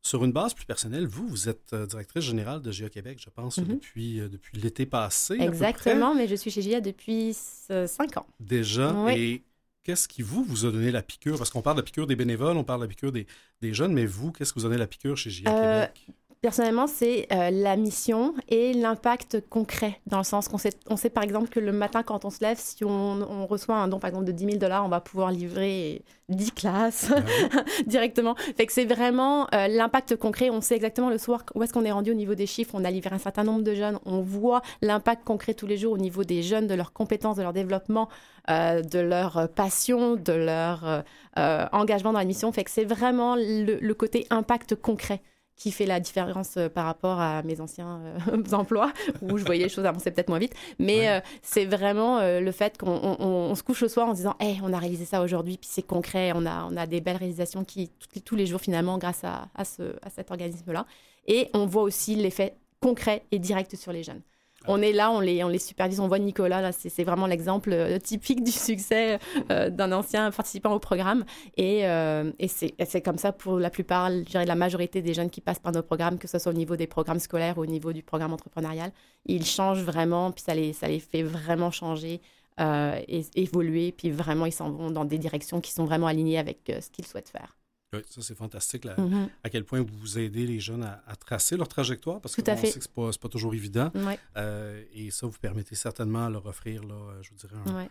[0.02, 3.30] sur une base plus personnelle, vous, vous êtes euh, directrice générale de GIA Québec, je
[3.30, 3.68] pense, mm-hmm.
[3.68, 5.38] depuis, euh, depuis l'été passé.
[5.40, 8.26] Exactement, mais je suis chez GIA depuis cinq ans.
[8.40, 8.94] Déjà.
[9.16, 9.44] Et
[9.88, 11.38] qu'est-ce qui vous, vous a donné la piqûre?
[11.38, 13.26] Parce qu'on parle de la piqûre des bénévoles, on parle de la piqûre des,
[13.74, 16.08] jeunes, mais vous, qu'est-ce que vous a donné la piqûre chez euh, Québec?
[16.42, 21.10] Personnellement, c'est euh, la mission et l'impact concret, dans le sens qu'on sait, on sait
[21.10, 24.10] par exemple que le matin, quand on se lève, si on, reçoit un don, par
[24.10, 28.36] exemple, de 10 000 dollars, on va pouvoir livrer 10 classes ah directement.
[28.36, 30.52] Fait que c'est vraiment euh, l'impact concret.
[30.52, 32.76] On sait exactement le soir où est-ce qu'on est rendu au niveau des chiffres.
[32.76, 33.98] On a livré un certain nombre de jeunes.
[34.06, 37.42] On voit l'impact concret tous les jours au niveau des jeunes, de leurs compétences, de
[37.42, 38.10] leur développement,
[38.52, 41.04] euh, de leur passion, de leur
[41.36, 42.52] engagement dans la mission.
[42.52, 45.22] Fait que c'est vraiment le côté impact concret
[45.58, 48.00] qui fait la différence euh, par rapport à mes anciens
[48.32, 50.54] euh, emplois où je voyais les choses avancer peut-être moins vite.
[50.80, 54.60] Mais euh, c'est vraiment le fait qu'on se couche le soir en se disant hey,
[54.64, 57.64] on a réalisé ça aujourd'hui, puis c'est concret, on a, on a des belles réalisations
[57.64, 57.92] qui,
[58.24, 60.86] tous les jours finalement, grâce à, à, ce, à cet organisme-là.
[61.26, 64.22] Et on voit aussi l'effet concret et direct sur les jeunes.
[64.68, 66.00] On est là, on les, supervise.
[66.00, 70.74] On voit Nicolas, là, c'est vraiment l'exemple euh, typique du succès euh, d'un ancien participant
[70.74, 71.24] au programme.
[71.56, 75.30] Et, euh, et c'est comme ça pour la plupart, je dirais la majorité des jeunes
[75.30, 77.66] qui passent par nos programmes, que ce soit au niveau des programmes scolaires ou au
[77.66, 78.92] niveau du programme entrepreneurial.
[79.26, 82.22] Ils changent vraiment, puis ça les fait vraiment changer.
[82.60, 86.60] et évoluer, puis vraiment ils s'en vont dans des directions qui sont vraiment alignées avec
[86.82, 87.56] ce qu'ils souhaitent faire.
[87.94, 89.30] Oui, ça c'est fantastique, mm-hmm.
[89.46, 92.68] à quel point vous aidez les jeunes à, tracer leur trajectoire, parce que sait que
[92.68, 93.92] ce n'est pas, toujours évident.
[94.36, 97.88] Euh, et ça, vous permettez certainement de leur offrir, là, je vous dirais, un,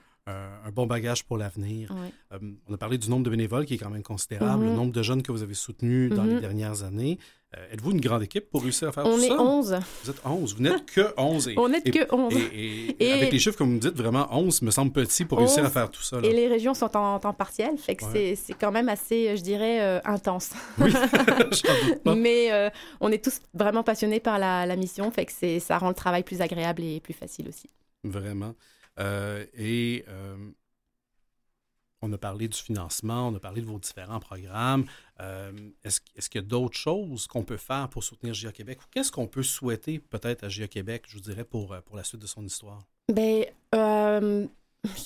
[0.64, 1.94] un, bon bagage pour l'avenir.
[2.32, 4.76] Euh, on a parlé du nombre de bénévoles qui est quand même considérable, le mhm.
[4.76, 6.40] nombre de jeunes que vous avez soutenus dans les mhm.
[6.40, 7.18] dernières années.
[7.56, 9.32] Euh, êtes-vous une grande équipe pour réussir à faire tout ça?
[9.34, 9.78] On est 11.
[10.04, 10.54] Vous êtes 11.
[10.56, 11.50] Vous n'êtes que 11.
[11.56, 12.34] on n'est que 11.
[12.52, 15.64] Et, avec les chiffres, comme vous me dites, vraiment 11 me semble petit pour réussir
[15.64, 16.18] à faire tout ça.
[16.22, 19.82] Et les régions sont en temps partiel, fait que c'est quand même assez, je dirais,
[19.82, 20.50] euh, intense.
[20.78, 20.92] Oui,
[22.16, 25.94] Mais on est tous vraiment passionnés par la, la mission, fait que ça rend le
[25.94, 27.70] travail plus agréable et plus facile aussi.
[28.04, 28.54] Vraiment.
[28.98, 30.36] Euh, et euh,
[32.06, 34.84] on a parlé du financement, on a parlé de vos différents programmes.
[35.20, 35.52] Euh,
[35.84, 38.78] est-ce, qu'il y a d'autres choses qu'on peut faire pour soutenir GIA Québec?
[38.90, 42.20] Qu'est-ce qu'on peut souhaiter peut-être à GIA Québec, je vous dirais, pour, pour la suite
[42.20, 42.82] de son histoire?
[43.12, 44.46] Ben, je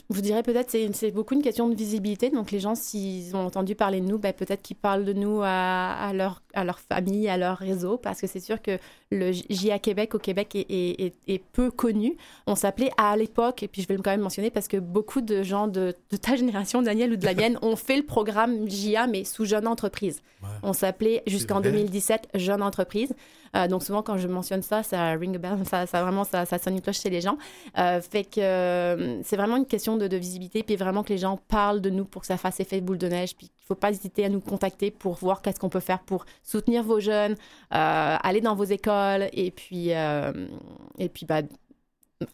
[0.08, 2.30] vous dirais peut-être c'est c'est beaucoup une question de visibilité.
[2.30, 5.40] Donc les gens, s'ils ont entendu parler de nous, ben, peut-être qu'ils parlent de nous
[5.42, 8.78] à, à, leur, à leur famille, à leur réseau, parce que c'est sûr que
[9.10, 12.16] le JA Québec au Québec est, est, est, peu connu.
[12.46, 15.42] On s'appelait à l'époque, et puis je vais quand même mentionner parce que beaucoup de
[15.42, 19.06] gens de, de ta génération, Daniel ou de la mienne, ont fait le programme JA,
[19.06, 20.22] mais sous jeune entreprise.
[20.62, 23.14] On s'appelait jusqu'en 2017 jeune entreprise.
[23.56, 26.46] Euh, donc souvent quand je mentionne ça, ça ring a bell, ça, ça vraiment ça,
[26.46, 27.36] ça sonne une cloche chez les gens.
[27.78, 31.38] Euh, fait que euh, c'est vraiment une question de, visibilité, puis vraiment que les gens
[31.48, 33.74] parlent de nous pour que ça fasse effet boule de neige, puis il ne faut
[33.74, 37.36] pas hésiter à nous contacter pour voir qu'est-ce qu'on peut faire pour soutenir vos jeunes,
[37.70, 41.42] aller dans vos écoles, et puis, et puis bah,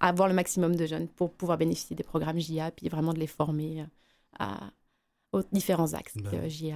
[0.00, 3.26] avoir le maximum de jeunes pour pouvoir bénéficier des programmes JA, puis vraiment de les
[3.26, 3.85] former
[4.38, 4.59] à,
[5.33, 6.74] aux différents axes ben que JA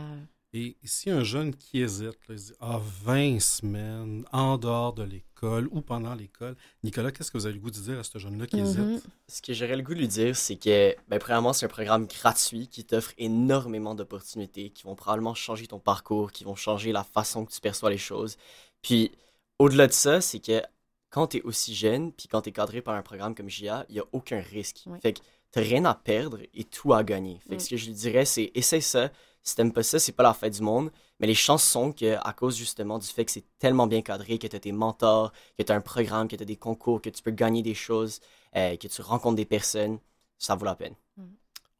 [0.53, 5.69] et si un jeune qui hésite, il dit Ah, 20 semaines en dehors de l'école
[5.71, 8.47] ou pendant l'école, Nicolas, qu'est-ce que vous avez le goût de dire à ce jeune-là
[8.49, 8.81] qui hésite?
[8.81, 9.01] Mm-hmm.
[9.29, 12.07] Ce que j'aurais le goût de lui dire, c'est que, ben, premièrement, c'est un programme
[12.07, 17.05] gratuit qui t'offre énormément d'opportunités qui vont probablement changer ton parcours, qui vont changer la
[17.05, 18.37] façon que tu perçois les choses.
[18.83, 19.13] Puis,
[19.61, 20.63] au-delà de ça, c'est que
[21.11, 23.87] quand tu es aussi jeune, puis quand tu es cadré par un programme comme JA,
[23.89, 24.85] il n'y a aucun risque.
[25.01, 25.21] Fait que
[25.53, 27.39] tu rien à perdre et tout à gagner.
[27.41, 27.61] Fait que mm.
[27.61, 29.11] ce que je lui dirais, c'est essaye ça
[29.43, 30.91] si t'aimes pas ça, c'est pas la fin du monde.
[31.19, 34.47] Mais les chances sont qu'à cause justement du fait que c'est tellement bien cadré, que
[34.47, 37.11] tu as tes mentors, que tu as un programme, que tu as des concours, que
[37.11, 38.21] tu peux gagner des choses,
[38.57, 39.99] euh, que tu rencontres des personnes,
[40.39, 40.95] ça vaut la peine.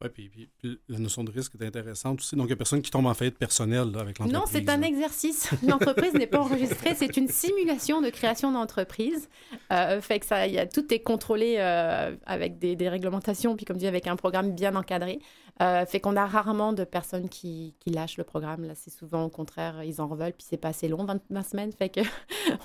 [0.01, 0.49] Oui, puis,
[0.89, 2.35] la notion de risque est intéressante aussi.
[2.35, 4.33] Donc, il n'y a personne qui tombe en faillite personnelle avec l'entreprise.
[4.33, 5.49] Non, c'est un exercice.
[5.67, 6.95] L'entreprise n'est pas enregistrée.
[6.95, 9.29] C'est une simulation de création d'entreprise.
[9.71, 13.77] Euh, fait que ça, y a, tout est contrôlé euh, avec des, réglementations, puis comme
[13.77, 15.19] dit, avec un programme bien encadré.
[15.61, 18.63] Euh, fait qu'on a rarement de personnes qui, qui lâchent le programme.
[18.63, 21.71] Là, c'est souvent au contraire, ils en veulent, puis c'est pas assez long, 20, semaines.
[21.73, 22.01] Fait que.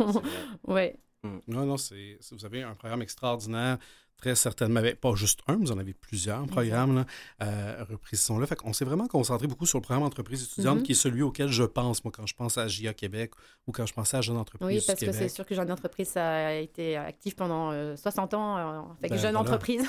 [0.66, 0.96] ouais.
[1.48, 3.78] Non, non, c'est, vous avez un programme extraordinaire
[4.18, 7.06] très certainement, pas juste un, vous en avez plusieurs programmes, là,
[7.42, 8.46] euh, reprécisons-le.
[8.46, 10.82] Fait qu'on s'est vraiment concentré beaucoup sur le programme entreprise étudiante, mm-hmm.
[10.82, 13.32] qui est celui auquel je pense, moi, quand je pense à JA Québec
[13.66, 16.08] ou quand je pensais à Jeune Entreprise Oui, parce que c'est sûr que Jeune Entreprise,
[16.08, 19.84] ça a été actif pendant 60 euh, ans, euh, fait que ben, Jeune Entreprise.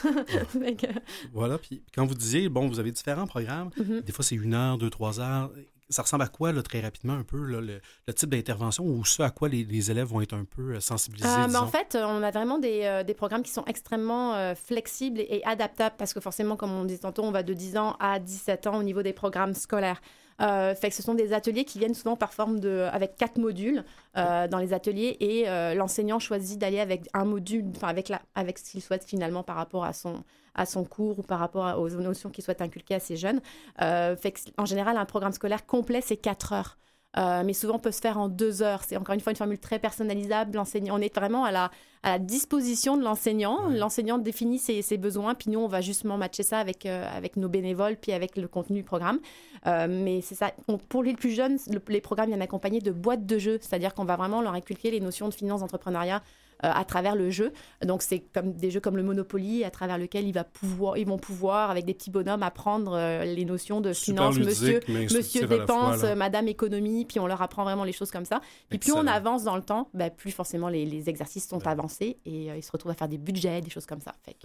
[1.33, 4.03] voilà, puis quand vous disiez, bon, vous avez différents programmes, mm-hmm.
[4.03, 5.51] des fois c'est une heure, deux, trois heures,
[5.89, 7.81] ça ressemble à quoi, là, très rapidement, un peu, le,
[8.13, 11.27] type d'intervention ou ce à quoi les, élèves vont être un peu euh, sensibilisés?
[11.27, 15.41] Euh, en fait, on a vraiment des, euh, des programmes qui sont extrêmement flexibles et,
[15.45, 18.67] adaptables parce que forcément, comme on dit tantôt, on va de 10 ans à 17
[18.67, 20.01] ans au niveau des programmes scolaires.
[20.39, 23.83] Fait que ce sont des ateliers qui viennent souvent par forme de, avec quatre modules
[24.15, 25.45] dans les ateliers et
[25.75, 29.83] l'enseignant choisit d'aller avec un module, enfin avec, avec ce qu'il souhaite finalement par rapport
[29.83, 30.23] à son,
[30.57, 33.39] à son cours ou par rapport aux notions qu'il souhaite inculquer à ses jeunes.
[33.81, 34.15] Euh,
[34.57, 36.77] en général, un programme scolaire complet, c'est quatre heures.
[37.17, 38.83] Euh, mais souvent peut se faire en deux heures.
[38.83, 40.61] C'est encore une fois une formule très personnalisable.
[40.91, 41.71] On est vraiment à la,
[42.03, 43.69] à la disposition de l'enseignant.
[43.69, 47.37] L'enseignant définit ses, ses, besoins, puis nous, on va justement matcher ça avec, euh, avec
[47.37, 49.19] nos bénévoles, puis avec le contenu du programme.
[49.65, 50.51] mais c'est ça.
[50.89, 54.15] pour les plus jeunes, les programmes viennent accompagnés de boîtes de jeux, c'est-à-dire qu'on va
[54.15, 56.19] vraiment leur inculquer les notions de finance, d'entrepreneuriat, euh,
[56.59, 57.51] à travers le jeu.
[57.85, 61.07] Donc c'est comme des jeux comme le Monopoly à travers lequel il va pouvoir, ils
[61.07, 66.03] vont pouvoir avec des petits bonhommes apprendre euh, les notions de finance, monsieur, monsieur dépense,
[66.15, 68.41] madame économie, puis on leur apprend vraiment les choses comme ça.
[68.69, 72.51] Puis plus on avance dans le temps, ben, plus forcément les, exercices sont avancés et
[72.51, 74.13] euh, ils se retrouvent à faire des budgets, des choses comme ça.
[74.23, 74.35] Fait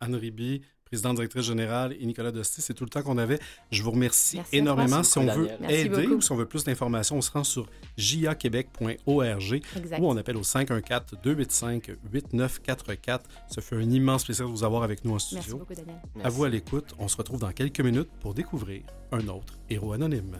[0.00, 2.62] Anne Riby, présidente directrice générale, et Nicolas Dosti.
[2.62, 3.38] C'est tout le temps qu'on avait.
[3.70, 5.02] Je vous remercie énormément.
[5.02, 9.62] Si on veut aider ou si on veut plus d'informations, on se rend sur jaquebec.org
[9.98, 13.20] ou on appelle au 514-285-8944.
[13.48, 15.42] Ça fait un immense plaisir de vous avoir avec nous en studio.
[15.44, 16.00] Merci beaucoup, Daniel.
[16.24, 16.94] À vous à l'écoute.
[16.98, 20.38] On se retrouve dans quelques minutes pour découvrir un autre héros anonyme.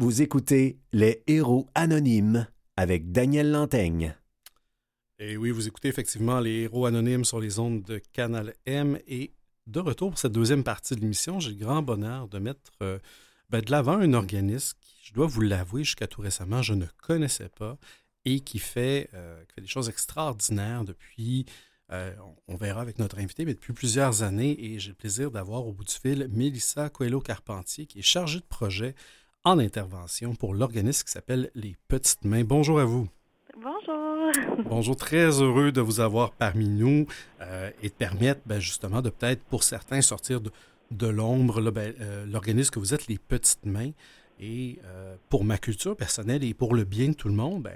[0.00, 4.14] Vous écoutez Les Héros Anonymes avec Daniel Lantaigne.
[5.18, 9.00] Et oui, vous écoutez effectivement Les Héros Anonymes sur les ondes de Canal M.
[9.08, 9.32] Et
[9.66, 13.00] de retour pour cette deuxième partie de l'émission, j'ai le grand bonheur de mettre euh,
[13.50, 16.86] ben, de l'avant un organisme qui, je dois vous l'avouer, jusqu'à tout récemment, je ne
[17.02, 17.76] connaissais pas
[18.24, 21.44] et qui fait, euh, des choses extraordinaires depuis,
[21.90, 22.14] euh,
[22.46, 24.64] on, verra avec notre invité, mais depuis plusieurs années.
[24.64, 28.44] Et j'ai le plaisir d'avoir au bout du fil Mélissa Coelho-Carpentier, qui est chargée de
[28.44, 28.94] projet
[29.48, 32.44] en intervention pour l'organisme qui s'appelle Les Petites Mains.
[32.44, 33.08] Bonjour à vous.
[33.56, 34.64] Bonjour.
[34.68, 37.06] Bonjour, très heureux de vous avoir parmi nous
[37.40, 42.26] euh, et de permettre ben, justement de peut-être pour certains sortir de, l'ombre ben, euh,
[42.26, 43.92] l'organisme que vous êtes, Les Petites Mains.
[44.38, 47.72] Et euh, pour ma culture personnelle et pour le bien de tout le monde, ben,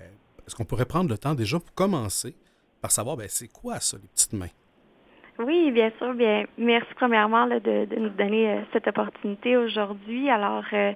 [0.47, 2.35] est-ce qu'on pourrait prendre le temps déjà pour commencer
[2.83, 4.49] par savoir c'est quoi ça, les petites mains?
[5.39, 6.13] Oui, bien sûr.
[6.13, 10.29] Bien, merci premièrement de, de, nous donner euh, cette opportunité aujourd'hui.
[10.29, 10.93] Alors, euh,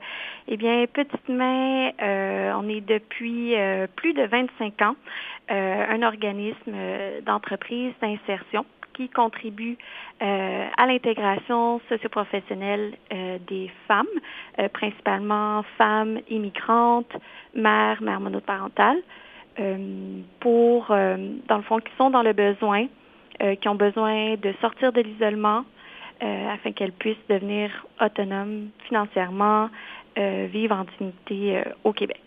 [0.47, 3.55] eh bien, Petite Main, euh, on est depuis
[3.97, 4.97] plus de 25 ans
[5.49, 6.75] un organisme
[7.25, 9.79] d'entreprise d'insertion qui contribue
[10.21, 12.95] à l'intégration socioprofessionnelle
[13.47, 14.07] des femmes,
[14.73, 17.13] principalement femmes immigrantes,
[17.55, 19.03] mères, mères monoparentales,
[20.41, 23.06] pour, dans le fond, qui sont dans le besoin euh,
[23.61, 25.65] qui ont besoin de sortir de l'isolement,
[26.21, 27.71] afin qu'elles puissent devenir
[28.01, 29.69] autonomes financièrement,
[30.17, 32.23] vivre en dignité au Québec.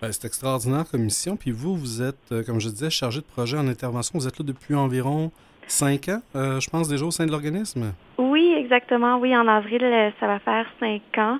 [0.00, 1.36] Ben, c'est extraordinaire comme mission.
[1.36, 4.18] Puis vous, vous êtes, comme je disais, chargé de projet en intervention.
[4.18, 5.32] Vous êtes là depuis environ
[5.66, 7.92] cinq ans, je pense, déjà au sein de l'organisme?
[8.16, 9.18] Oui, exactement.
[9.18, 9.80] Oui, en avril,
[10.18, 11.38] ça va faire cinq ans.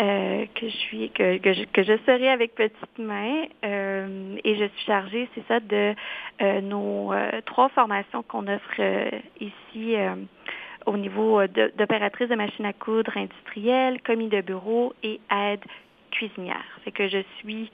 [0.00, 4.86] Euh, que je suis que, que, je, serai avec Petite Main euh, et je suis
[4.86, 5.94] chargée, c'est ça, de
[6.42, 7.12] euh, nos
[7.46, 8.80] trois formations qu'on offre
[9.40, 9.94] ici
[10.86, 15.62] au niveau d'opératrice de, machine à coudre industrielle, commis de bureau et aide
[16.10, 16.64] cuisinière.
[16.84, 17.70] Fait que je suis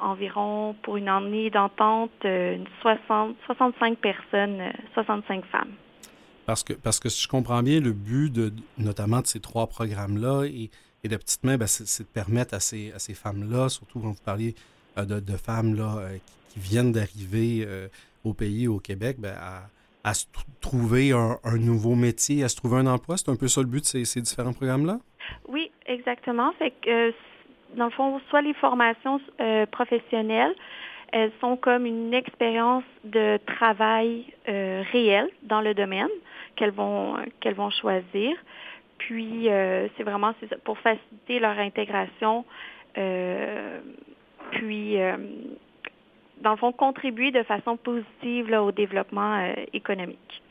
[0.00, 2.24] environ pour une année d'entente
[2.82, 4.62] 60, 65 personnes,
[4.94, 5.72] 65 femmes.
[6.46, 9.66] Parce que, parce que si je comprends bien, le but de, notamment de ces trois
[9.66, 10.70] programmes-là et
[11.06, 14.08] et de petites mains, ben, c'est de permettre à ces, à ces femmes-là, surtout quand
[14.08, 14.54] vous parliez
[14.98, 16.16] euh, de, femmes là, euh,
[16.52, 17.88] qui, viennent d'arriver euh,
[18.24, 19.34] au pays, au Québec, ben,
[20.04, 20.26] à, se
[20.60, 23.16] trouver un, nouveau métier, à se trouver un emploi.
[23.16, 24.98] C'est un peu ça le but de ces, différents programmes-là?
[25.48, 26.52] Oui, exactement.
[26.58, 27.12] Fait que,
[27.74, 29.20] dans le fond, soit les formations
[29.72, 30.54] professionnelles,
[31.12, 36.14] elles sont comme une expérience de travail réel dans le domaine
[36.54, 38.36] qu'elles vont, qu'elles vont choisir.
[38.98, 40.32] Puis, euh, c'est vraiment
[40.64, 42.44] pour faciliter leur intégration,
[42.96, 43.80] euh,
[44.52, 45.16] puis, euh,
[46.40, 50.42] dans le fond, contribuer de façon positive au développement économique.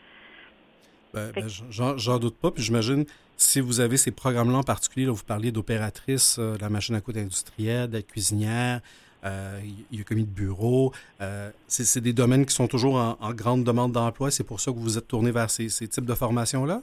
[1.14, 2.52] Ben, ben, J'en doute pas.
[2.52, 3.06] Puis j'imagine,
[3.38, 7.20] si vous avez ces programmes-là en particulier, vous parliez d'opératrice de la machine à coudre
[7.20, 8.82] industrielle, de cuisinière,
[9.24, 10.92] il y a commis de bureau.
[11.68, 14.32] c'est des domaines qui sont toujours en, grande demande d'emploi.
[14.32, 16.82] C'est pour ça que vous vous êtes tourné vers ces types de formations-là?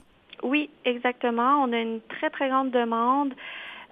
[0.85, 1.63] Exactement.
[1.63, 3.33] On a une très, très grande demande.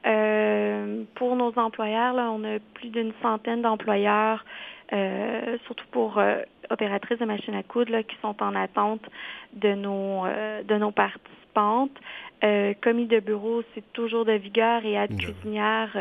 [0.06, 4.44] Euh, pour nos employeurs, là, on a plus d'une centaine d'employeurs,
[4.94, 9.04] euh, surtout pour euh, opératrices de machines à coudre, là, qui sont en attente
[9.54, 10.24] de nos,
[10.68, 11.92] de nos participantes.
[12.82, 15.96] commis de bureau, c'est toujours de vigueur et aide cuisinière,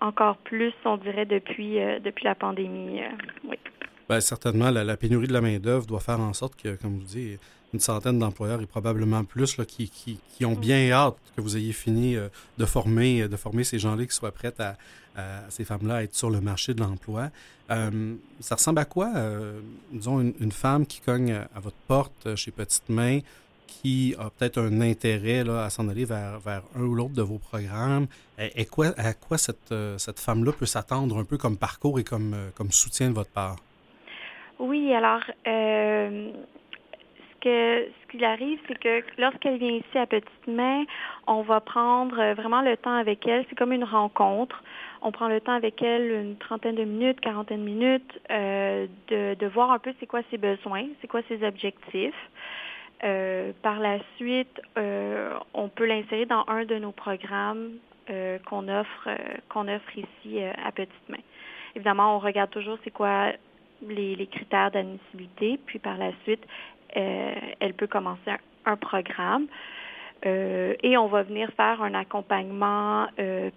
[0.00, 3.02] encore plus, on dirait, depuis, depuis la pandémie.
[3.44, 3.56] oui.
[4.08, 7.04] Bien, certainement, la, la, pénurie de la main-d'œuvre doit faire en sorte que, comme vous
[7.04, 7.38] dites,
[7.72, 11.72] une centaine d'employeurs et probablement plus qui, qui, qui, ont bien hâte que vous ayez
[11.72, 14.76] fini euh, de former euh, de former ces gens-là qui soient prêts à,
[15.48, 17.30] ces femmes-là à être sur le marché de l'emploi.
[17.72, 19.10] Euh, ça ressemble à quoi,
[19.90, 23.18] disons, une, femme qui cogne à votre porte chez Petite Main,
[23.66, 27.38] qui a peut-être un intérêt à s'en aller vers, vers un ou l'autre de vos
[27.38, 28.06] programmes?
[28.38, 32.36] Et, quoi, à quoi cette, cette femme-là peut s'attendre un peu comme parcours et comme,
[32.54, 33.56] comme soutien de votre part?
[34.60, 35.22] Oui, alors,
[37.40, 40.84] que ce qui arrive, c'est que lorsqu'elle vient ici à Petite Main,
[41.26, 43.44] on va prendre euh, vraiment le temps avec elle.
[43.48, 44.62] C'est comme une rencontre.
[45.02, 49.34] On prend le temps avec elle une trentaine de minutes, quarantaine de minutes, euh, de,
[49.34, 52.30] de, voir un peu c'est quoi ses besoins, c'est quoi ses objectifs.
[53.04, 54.60] Euh, par la suite,
[55.54, 57.70] on peut l'insérer dans un de nos programmes
[58.46, 59.08] qu'on offre,
[59.48, 61.22] qu'on offre ici à Petite Main.
[61.76, 63.32] Évidemment, on regarde toujours c'est quoi
[63.86, 68.30] les, les, critères d'admissibilité, puis par la suite, euh, elle peut commencer
[68.64, 69.46] un, programme
[70.26, 73.50] euh, et on va venir faire un accompagnement euh,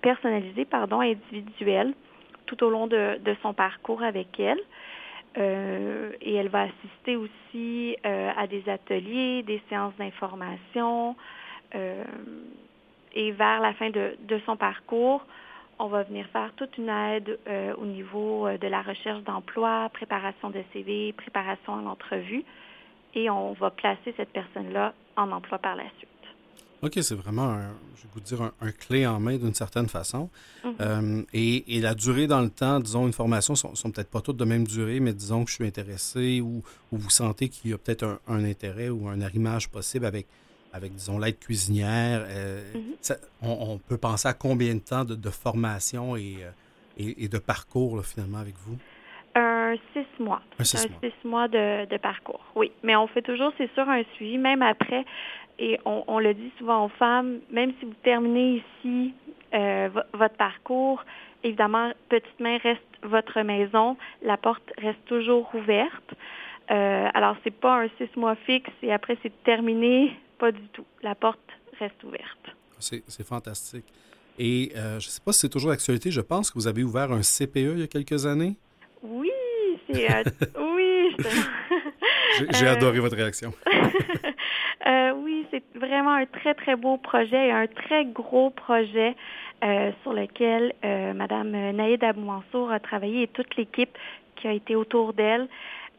[0.00, 1.94] personnalisé, pardon, individuel
[2.46, 4.60] tout au long de, son parcours avec elle.
[6.20, 11.16] et elle va assister aussi à des ateliers, des séances d'information.
[11.72, 15.24] et vers la fin de, son parcours,
[15.82, 19.90] on va venir faire toute une aide euh, au niveau euh, de la recherche d'emploi,
[19.92, 22.44] préparation de CV, préparation à l'entrevue,
[23.14, 26.08] et on va placer cette personne-là en emploi par la suite.
[26.82, 30.30] OK, c'est vraiment, un, je vais vous dire, un, clé en main d'une certaine façon.
[30.64, 30.74] Mm-hmm.
[30.80, 34.36] Euh, et, la durée dans le temps, disons, une formation, sont, sont peut-être pas toutes
[34.36, 37.78] de même durée, mais disons que je suis intéressé ou, vous sentez qu'il y a
[37.78, 40.28] peut-être un, un, intérêt ou un arrimage possible avec
[40.72, 42.24] avec, disons, l'aide cuisinière.
[42.26, 42.94] Euh, mhm.
[43.42, 46.50] on, peut penser à combien de temps de, formation et, euh,
[46.96, 48.78] et, de parcours, finalement, avec vous?
[49.34, 50.42] Un six mois.
[50.58, 50.88] Un six,
[51.24, 51.48] mois.
[51.48, 52.72] de, parcours, oui.
[52.82, 55.04] Mais on fait toujours, c'est sûr, un suivi, même après.
[55.58, 59.14] Et on, le dit souvent aux femmes, même si vous terminez ici
[59.54, 61.04] euh, votre parcours,
[61.44, 63.96] évidemment, Petite Main reste votre maison.
[64.22, 66.14] La porte reste toujours ouverte.
[66.70, 70.16] Euh, alors, c'est pas un six mois fixe et après, c'est terminé.
[70.42, 70.84] Pas du tout.
[71.04, 71.38] La porte
[71.78, 72.50] reste ouverte.
[72.80, 73.84] C'est fantastique.
[74.40, 76.10] Et euh, je ne sais pas si c'est toujours d'actualité.
[76.10, 78.56] Je pense que vous avez ouvert un CPE il y a quelques années.
[79.04, 79.30] Oui,
[79.88, 80.10] c'est.
[80.10, 80.24] Euh,
[80.74, 81.16] oui.
[82.58, 83.52] J'ai adoré votre réaction.
[84.84, 89.14] Euh, oui, c'est vraiment un très, très beau projet et un très gros projet
[90.02, 93.96] sur lequel Mme Naïd Aboumansour a travaillé et toute l'équipe
[94.34, 95.46] qui a été autour d'elle.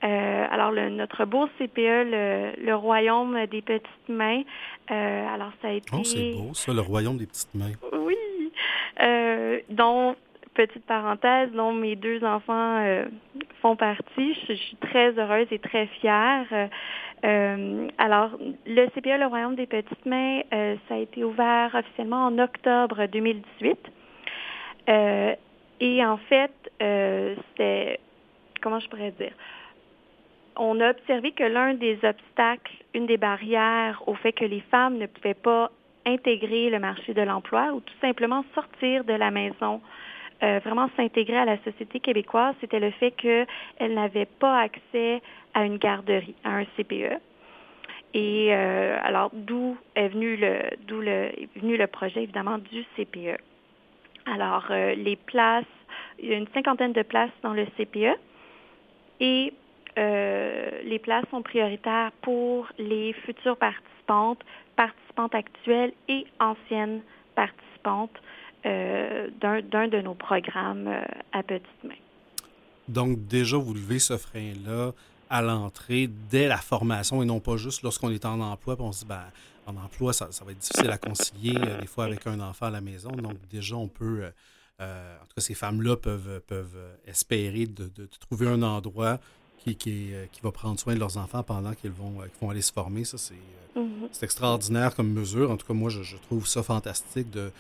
[0.03, 4.43] Alors, le, notre beau CPE, le, Royaume des petites mains.
[4.87, 5.89] alors, ça a été.
[5.93, 7.71] Oh, c'est beau, ça, le Royaume des petites mains.
[7.93, 8.15] Oui.
[9.69, 10.15] dont,
[10.53, 13.03] petite parenthèse, dont mes deux enfants
[13.61, 14.35] font partie.
[14.47, 16.45] Je, suis très heureuse et très fière.
[17.23, 18.31] alors,
[18.65, 23.77] le CPE, le Royaume des petites mains, ça a été ouvert officiellement en octobre 2018.
[25.79, 27.99] et en fait, c'était
[28.63, 29.33] comment je pourrais dire?
[30.55, 34.97] On a observé que l'un des obstacles, une des barrières au fait que les femmes
[34.97, 35.71] ne pouvaient pas
[36.05, 39.81] intégrer le marché de l'emploi ou tout simplement sortir de la maison,
[40.43, 45.21] euh, vraiment s'intégrer à la société québécoise, c'était le fait qu'elles n'avaient pas accès
[45.53, 47.19] à une garderie, à un CPE.
[48.13, 53.39] Et euh, alors, d'où est venu le d'où est venu le projet évidemment du CPE.
[54.25, 55.65] Alors, euh, les places,
[56.19, 58.17] il y a une cinquantaine de places dans le CPE
[59.19, 59.53] et
[59.97, 64.39] euh, les places sont prioritaires pour les futures participantes,
[64.75, 67.01] participantes actuelles et anciennes
[67.35, 68.15] participantes
[68.65, 71.95] euh, d'un de nos programmes euh, à petite main.
[72.87, 74.91] Donc déjà, vous levez ce frein-là
[75.29, 78.91] à l'entrée dès la formation et non pas juste lorsqu'on est en emploi, puis on
[78.91, 79.23] se dit, ben,
[79.65, 82.81] en emploi, ça, va être difficile à concilier des fois avec un enfant à la
[82.81, 83.09] maison.
[83.11, 84.25] Donc déjà, on peut...
[84.79, 86.77] en tout cas, ces femmes-là peuvent, peuvent
[87.07, 87.89] espérer de,
[88.19, 89.19] trouver un endroit
[89.67, 92.71] euh, qui, va prendre soin de leurs enfants pendant qu'ils vont, euh, vont aller se
[92.71, 93.05] former.
[93.05, 93.17] Ça,
[93.77, 94.09] euh, mhm.
[94.11, 95.51] c'est extraordinaire comme mesure.
[95.51, 97.51] En tout cas, moi, je, trouve ça fantastique de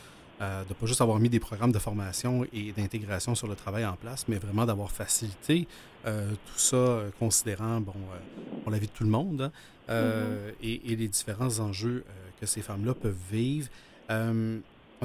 [0.41, 3.95] ne pas juste avoir mis des programmes de formation et d'intégration sur le travail en
[3.95, 5.67] place, mais vraiment d'avoir facilité
[6.03, 7.93] tout ça, considérant bon,
[8.69, 9.49] la vie de tout le monde
[9.87, 10.53] hein, mhm.
[10.61, 12.03] et, et, les différents enjeux
[12.41, 13.69] que ces femmes-là peuvent vivre.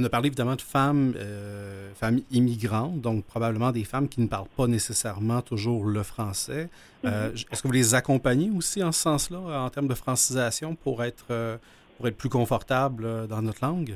[0.00, 4.28] On a parlé évidemment de femmes, euh, femmes immigrantes, donc probablement des femmes qui ne
[4.28, 6.68] parlent pas nécessairement toujours le français.
[7.04, 7.52] Euh, mm-hmm.
[7.52, 11.26] Est-ce que vous les accompagnez aussi en ce sens-là, en termes de francisation, pour être,
[11.32, 11.56] euh,
[11.96, 13.94] pour être plus confortable dans notre langue?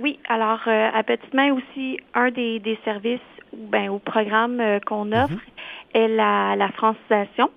[0.00, 3.20] oui, alors à Petite Main aussi, un des, des services
[3.52, 5.94] ben, au programme qu'on offre mm-hmm.
[5.94, 7.50] est la, la, francisation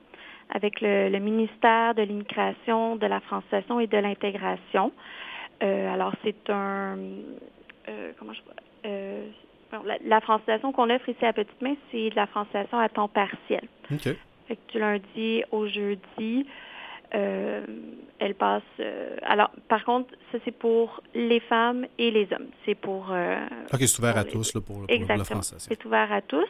[0.49, 4.91] avec le, le ministère de l'immigration, de la francisation et de l'intégration.
[5.61, 6.97] Euh, alors, c'est un.
[7.89, 8.41] Euh, comment je.
[8.85, 9.27] Euh,
[10.05, 13.63] la, francisation qu'on offre ici à Petite Main, c'est de la francisation à temps partiel.
[13.91, 14.03] OK.
[14.47, 16.45] Fait que du lundi au jeudi,
[17.11, 18.63] elle passe.
[19.21, 22.47] alors, par contre, ça c'est pour les femmes et les hommes.
[22.65, 23.13] C'est pour.
[23.73, 25.69] ok, c'est ouvert à tous là, pour, pour la francisation.
[25.73, 26.49] C'est ouvert à tous.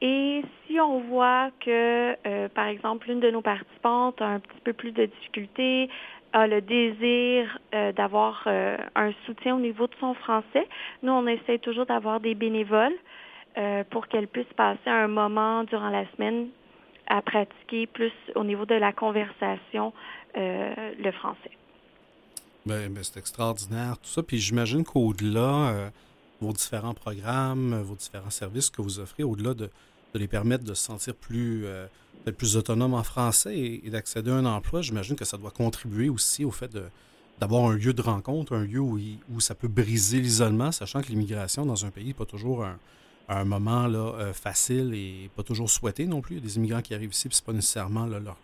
[0.00, 4.72] Et si on voit que, par exemple, l'une de nos participantes a un petit peu
[4.72, 5.90] plus de difficultés
[6.32, 10.66] a le désir euh, d'avoir euh, un soutien au niveau de son français,
[11.02, 12.94] nous, on essaie toujours d'avoir des bénévoles
[13.58, 16.48] euh, pour qu'elle puisse passer un moment durant la semaine
[17.08, 19.92] à pratiquer plus au niveau de la conversation
[20.34, 21.50] le français.
[22.64, 24.22] Bien, ben, c'est extraordinaire tout ça.
[24.22, 25.90] Puis j'imagine qu'au-delà,
[26.40, 29.68] vos différents programmes, vos différents services que vous offrez, au-delà de,
[30.14, 31.66] de, les permettre de se sentir plus
[32.24, 36.08] d'être plus autonome en français et, d'accéder à un emploi, j'imagine que ça doit contribuer
[36.08, 36.70] aussi au fait
[37.40, 38.98] d'avoir un lieu de rencontre, un lieu où,
[39.30, 42.64] où ça peut briser l'isolement, sachant que l'immigration dans un pays n'est pas toujours
[43.28, 46.36] un, moment là, euh, facile et pas toujours souhaité non plus.
[46.36, 48.36] Il y a des immigrants qui arrivent ici, puis c'est pas nécessairement leur,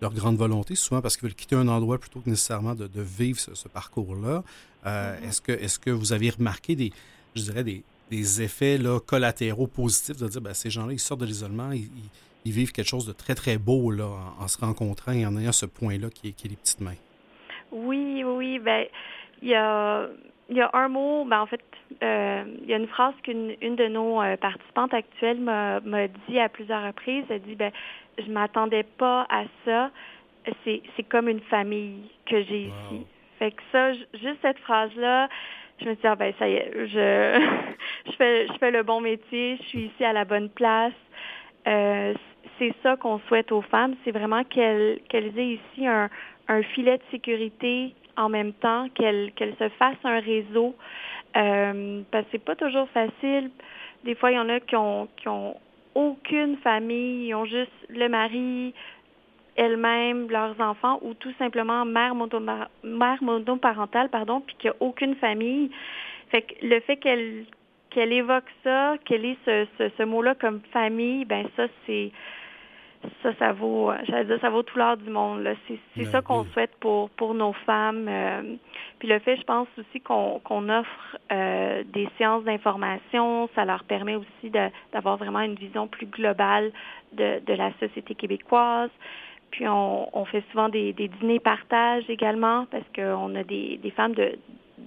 [0.00, 3.38] leur, grande volonté, souvent parce qu'ils veulent quitter un endroit plutôt que nécessairement de, vivre
[3.38, 4.42] ce, parcours-là.
[4.86, 5.28] Euh, mm-hmm.
[5.28, 6.92] Est-ce que, est que vous avez remarqué des,
[7.34, 11.20] je dirais, des, des effets là, collatéraux positifs de dire, ben, ces gens-là, ils sortent
[11.20, 11.90] de l'isolement, ils
[12.44, 15.52] ils vivent quelque chose de très, très beau là, en, se rencontrant et en ayant
[15.52, 16.96] ce point-là qui est, qui est les petites mains?
[17.72, 18.86] Oui, oui, ben
[19.42, 20.06] il y a,
[20.48, 21.62] il y a un mot, ben en fait,
[22.02, 25.80] euh, il y a une phrase qu'une une de nos euh, participantes actuelles m'a
[26.28, 27.24] dit à plusieurs reprises.
[27.30, 27.72] Elle dit, ben
[28.18, 29.90] je m'attendais pas à ça.
[30.64, 33.06] C'est comme une famille que j'ai ici.
[33.38, 35.28] Fait que ça, juste cette phrase-là,
[35.80, 37.40] je me suis dit, ah, ben ça y est, je,
[38.06, 40.92] je, fais, je fais le bon métier, je suis ici à la bonne place.
[41.66, 42.14] Euh,
[42.58, 46.10] c'est ça qu'on souhaite aux femmes, c'est vraiment qu'elles aient ici un,
[46.74, 50.74] filet de sécurité en même temps, qu'elles se fassent un réseau.
[51.36, 53.50] Euh, parce que c'est pas toujours facile.
[54.04, 55.56] Des fois, il y en a qui ont, qui ont
[55.94, 58.74] aucune famille, ils ont juste le mari,
[59.56, 62.14] elles-mêmes, leurs enfants, ou tout simplement mère,
[62.82, 65.70] mère monoparentale, pardon, puis qu'il n'y a aucune famille.
[66.30, 67.44] Fait que le fait qu'elle
[67.90, 72.12] qu'elle évoque ça, qu'elle ait ce, ce, ce mot-là comme famille, ben ça, c'est
[73.22, 75.46] ça, ça vaut, j'allais dire, ça vaut tout l'art du monde.
[75.66, 78.06] C'est, c'est ça qu'on souhaite pour, pour nos femmes.
[78.08, 78.56] Euh,
[78.98, 83.84] puis le fait, je pense aussi qu'on, qu'on offre euh, des séances d'information, ça leur
[83.84, 86.72] permet aussi de, d'avoir vraiment une vision plus globale
[87.12, 88.90] de, de la société québécoise.
[89.50, 93.90] Puis on, on fait souvent des, des dîners partage également parce qu'on a des, des
[93.90, 94.38] femmes de,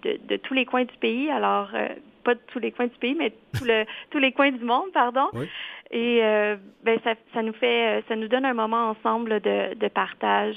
[0.01, 1.29] de, de, tous les coins du pays.
[1.29, 1.89] Alors, euh,
[2.23, 4.91] pas de tous les coins du pays, mais tout le, tous les coins du monde,
[4.93, 5.27] pardon.
[5.33, 5.47] Oui.
[5.91, 9.75] Et euh, ben ça, ça, nous fait, euh, ça nous donne un moment ensemble de,
[9.75, 10.55] de partage.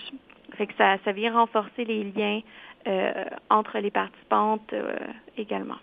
[0.57, 2.41] Fait que ça, ça vient renforcer les liens
[3.51, 4.73] entre les participantes
[5.37, 5.75] également.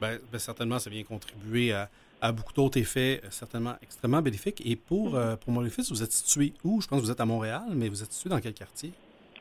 [0.00, 1.88] Bien, ben, certainement, ça vient contribuer à,
[2.20, 4.60] à beaucoup d'autres effets certainement extrêmement bénéfiques.
[4.66, 5.36] Et pour, mm-hmm.
[5.36, 6.80] pour Montréal-Fils, vous êtes situé où?
[6.80, 8.92] Je pense que vous êtes à Montréal, mais vous êtes situé dans quel quartier?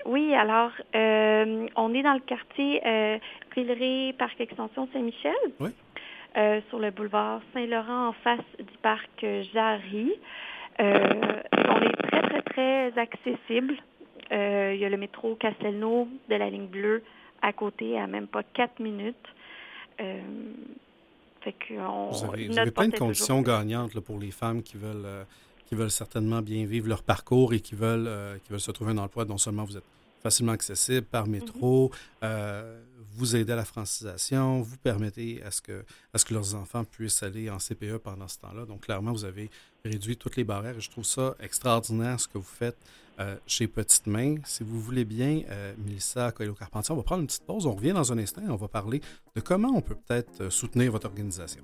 [0.05, 3.17] Oui, alors, on est dans le quartier euh,
[3.55, 5.33] Villeray, Parc Extension Saint-Michel.
[5.59, 5.69] Oui.
[6.35, 9.23] Euh, sur le boulevard Saint-Laurent en face du parc
[9.53, 10.13] Jarry.
[10.79, 10.97] Euh,
[11.53, 13.75] on est très, très, très accessible.
[14.31, 17.03] Euh, il y a le métro Castelnau de la ligne bleue
[17.43, 19.15] à côté, à même pas quatre minutes.
[19.99, 25.27] fait vous avez, plein de conditions gagnantes pour les femmes qui veulent,
[25.73, 28.97] qui veulent certainement bien vivre leur parcours et qui veulent, qui veulent se trouver un
[28.97, 29.25] emploi.
[29.25, 29.83] Non seulement vous êtes
[30.21, 32.29] facilement accessible par métro, mhm
[33.15, 36.83] vous aidez à la francisation, vous permettez à ce que, à ce que leurs enfants
[36.83, 38.65] puissent aller en CPE pendant ce temps-là.
[38.65, 39.49] Donc, clairement, vous avez
[39.85, 42.77] réduit toutes les barrières et je trouve ça extraordinaire ce que vous faites
[43.19, 44.37] euh, chez Petite Main.
[44.45, 47.65] Si vous voulez bien, euh, Mélissa Coelho-Carpentier, on va prendre une petite pause.
[47.65, 49.01] On revient dans un instant et on va parler
[49.35, 51.63] de comment on peut peut-être euh, soutenir votre organisation.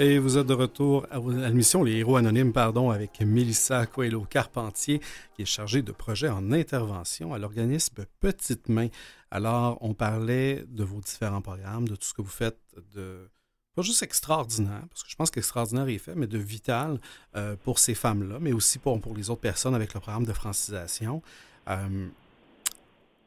[0.00, 5.00] Et vous êtes de retour à, l'émission Les Héros Anonymes, pardon, avec Mélissa Coelho-Carpentier,
[5.34, 8.90] qui est chargée de projets en intervention à l'organisme Petite Main.
[9.32, 12.60] Alors, on parlait de vos différents programmes, de tout ce que vous faites
[12.94, 13.28] de
[13.74, 17.00] pas juste extraordinaire, parce que je pense qu'extraordinaire est fait, mais de vital
[17.34, 20.32] euh, pour ces femmes-là, mais aussi pour, pour les autres personnes avec le programme de
[20.32, 21.22] francisation.
[21.68, 22.08] Euh,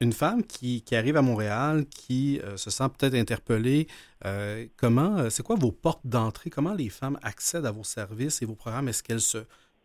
[0.02, 3.86] une femme qui, arrive à Montréal, qui euh, se sent peut-être interpellée,
[4.26, 6.50] euh, comment, euh, c'est quoi vos portes d'entrée?
[6.50, 8.88] Comment les femmes accèdent à vos services et vos programmes?
[8.88, 9.38] Est-ce qu'elles se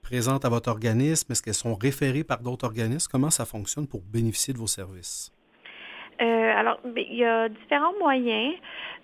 [0.03, 1.31] présentent à votre organisme?
[1.31, 3.09] Est-ce qu'elles sont référées par d'autres organismes?
[3.13, 5.33] Comment ça fonctionne pour bénéficier de vos services?
[6.19, 8.55] alors, il y a différents moyens.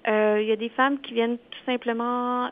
[0.06, 2.48] il y a des femmes qui viennent tout simplement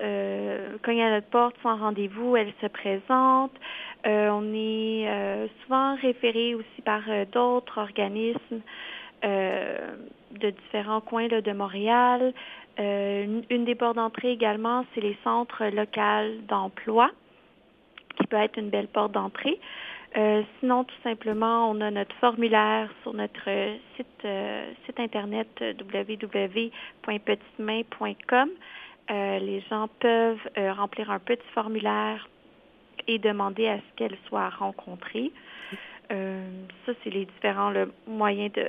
[0.83, 3.57] cogner à notre porte sans rendez-vous, elles se présentent.
[4.07, 8.61] Euh, on est euh, souvent référé aussi par euh, d'autres organismes
[9.23, 12.33] de différents coins de Montréal.
[12.79, 17.11] Une, des portes d'entrée également, c'est les centres locaux d'emploi,
[18.17, 19.61] qui peut être une belle porte d'entrée.
[20.59, 23.51] sinon, tout simplement, on a notre formulaire sur notre
[23.97, 24.27] site,
[24.87, 28.49] site internet www.petitemain.com.
[29.11, 32.27] les gens peuvent remplir un petit formulaire
[33.07, 35.33] et demander à ce qu'elle soit rencontrée.
[36.13, 36.51] Euh,
[36.87, 37.73] ça, c'est les différents
[38.07, 38.67] moyens de,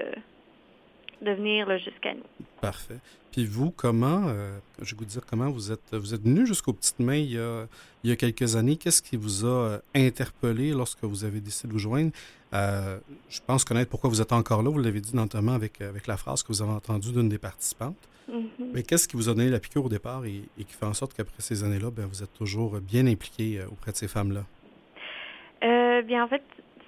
[1.21, 2.45] de venir jusqu'à nous.
[2.61, 2.97] Parfait.
[3.31, 6.73] Puis vous, comment, euh, je vais vous dire comment vous êtes, vous êtes venu jusqu'aux
[6.73, 7.65] petites mains il y a,
[8.03, 8.75] il y a quelques années.
[8.75, 12.11] Qu'est-ce qui vous a euh, interpellé lorsque vous avez décidé de vous joindre?
[12.53, 14.69] je pense connaître pourquoi vous êtes encore là.
[14.69, 17.95] Vous l'avez dit notamment avec, avec la phrase que vous avez entendue d'une des participantes.
[18.29, 18.71] Mm-hmm.
[18.73, 21.13] Mais qu'est-ce qui vous a donné la piqûre au départ et, qui fait en sorte
[21.13, 24.43] qu'après ces années-là, ben, vous êtes toujours bien impliqué euh, auprès de ces femmes-là?
[25.63, 26.43] Euh, bien, en fait,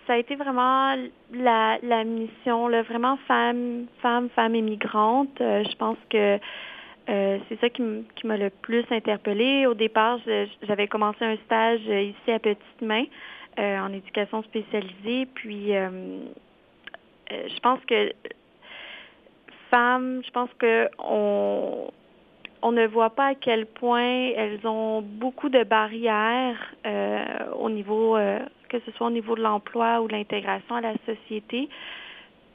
[0.08, 0.95] ça a été vraiment
[1.34, 5.39] la, la mission, là, vraiment femme, femme, femme immigrantes.
[5.41, 6.39] Euh, je pense que
[7.08, 7.84] c'est ça qui
[8.24, 9.66] m'a le plus interpellée.
[9.66, 10.20] Au départ,
[10.62, 13.04] j'avais commencé un stage ici à Petite Main
[13.58, 15.28] en éducation spécialisée.
[15.36, 18.14] Puis, je pense que
[19.74, 21.89] je pense que on,
[22.64, 28.16] on ne voit pas à quel point elles ont beaucoup de barrières euh, au niveau,
[28.16, 28.39] euh,
[28.80, 31.69] que ce soit au niveau de l'emploi ou l'intégration à la société.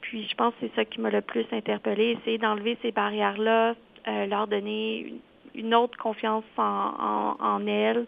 [0.01, 3.75] Puis je pense que c'est ça qui m'a le plus interpellée, essayer d'enlever ces barrières-là,
[4.07, 5.13] euh, leur donner
[5.55, 8.05] une, autre confiance en, en, elles,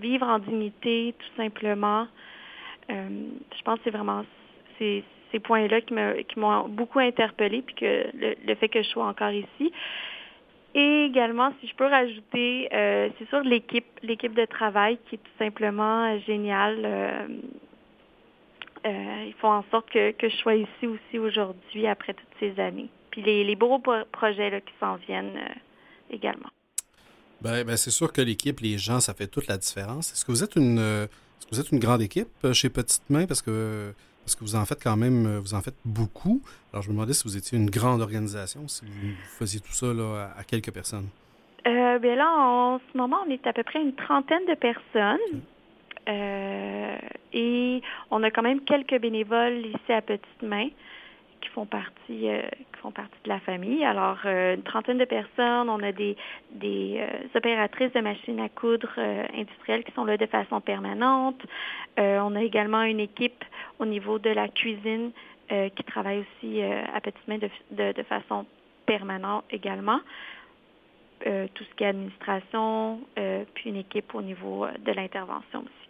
[0.00, 2.06] vivre en dignité tout simplement.
[2.88, 4.24] je pense que c'est vraiment
[4.78, 9.32] ces, ces points-là qui m'ont beaucoup interpellée, puis que le, fait que je sois encore
[9.32, 9.72] ici.
[10.74, 15.18] Et également, si je peux rajouter, euh, c'est sûr l'équipe, l'équipe de travail qui est
[15.18, 16.80] tout simplement géniale.
[16.84, 17.26] Euh,
[18.86, 22.88] euh, ils font en sorte que, je sois ici aussi aujourd'hui après toutes ces années.
[23.10, 25.38] Puis les, les beaux projets là, qui s'en viennent
[26.10, 26.48] également.
[27.42, 30.12] Ben, ben, c'est sûr que l'équipe, les gens, ça fait toute la différence.
[30.12, 33.26] Est-ce que vous êtes une, est-ce que vous êtes une grande équipe chez Petite Main?
[33.26, 33.92] Parce que
[34.24, 36.42] parce que vous en faites quand même, euh, vous en faites beaucoup.
[36.72, 39.92] Alors, je me demandais si vous étiez une grande organisation, si vous faisiez tout ça
[39.92, 41.08] là, à, quelques personnes.
[41.66, 45.42] Euh, bien là, en ce moment, on est à peu près une trentaine de personnes.
[46.08, 46.98] Euh,
[47.32, 50.68] et on a quand même quelques bénévoles ici à Petite Main
[51.42, 52.40] qui font partie euh,
[52.72, 53.84] qui font partie de la famille.
[53.84, 56.16] Alors euh, une trentaine de personnes, on a des
[56.52, 58.92] des euh, opératrices de machines à coudre
[59.36, 61.40] industrielles qui sont là de façon permanente.
[61.98, 63.44] on a également une équipe
[63.78, 65.10] au niveau de la cuisine
[65.48, 68.46] qui travaille aussi à petite main de, de, de façon
[68.86, 70.00] permanente également.
[71.20, 73.00] tout ce qui est administration,
[73.54, 75.81] puis une équipe au niveau de l'intervention aussi.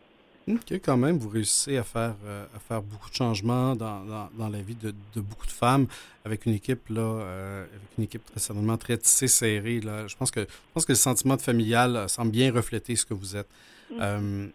[0.49, 4.49] OK, quand même, vous réussissez à faire, euh, à faire beaucoup de changements dans, dans,
[4.49, 5.87] la vie de, de, beaucoup de femmes
[6.25, 9.81] avec une équipe, là, euh, avec une équipe très certainement très tissée, serrée.
[9.81, 10.09] Là.
[10.09, 13.07] Je, pense que, je pense que le sentiment de familial euh, semble bien refléter ce
[13.07, 13.49] que vous êtes.
[13.91, 14.47] Mm.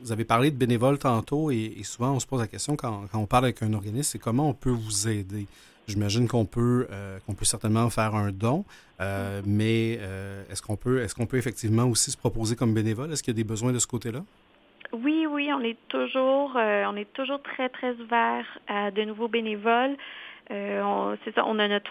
[0.00, 3.18] vous avez parlé de bénévoles tantôt et, souvent on se pose la question quand, quand
[3.18, 5.48] on parle avec un organisme, c'est comment on peut vous aider?
[5.88, 6.86] J'imagine qu'on peut,
[7.26, 8.64] qu'on peut certainement faire un don,
[9.00, 9.04] mm.
[9.44, 9.98] mais
[10.48, 13.12] est-ce qu'on peut, est-ce qu'on peut effectivement aussi se proposer comme bénévole?
[13.12, 14.22] Est-ce qu'il y a des besoins de ce côté-là?
[14.92, 19.28] Oui, oui, on est toujours, euh, on est toujours très, très ouvert à de nouveaux
[19.28, 19.96] bénévoles.
[20.50, 21.90] Euh, c'est ça, on a notre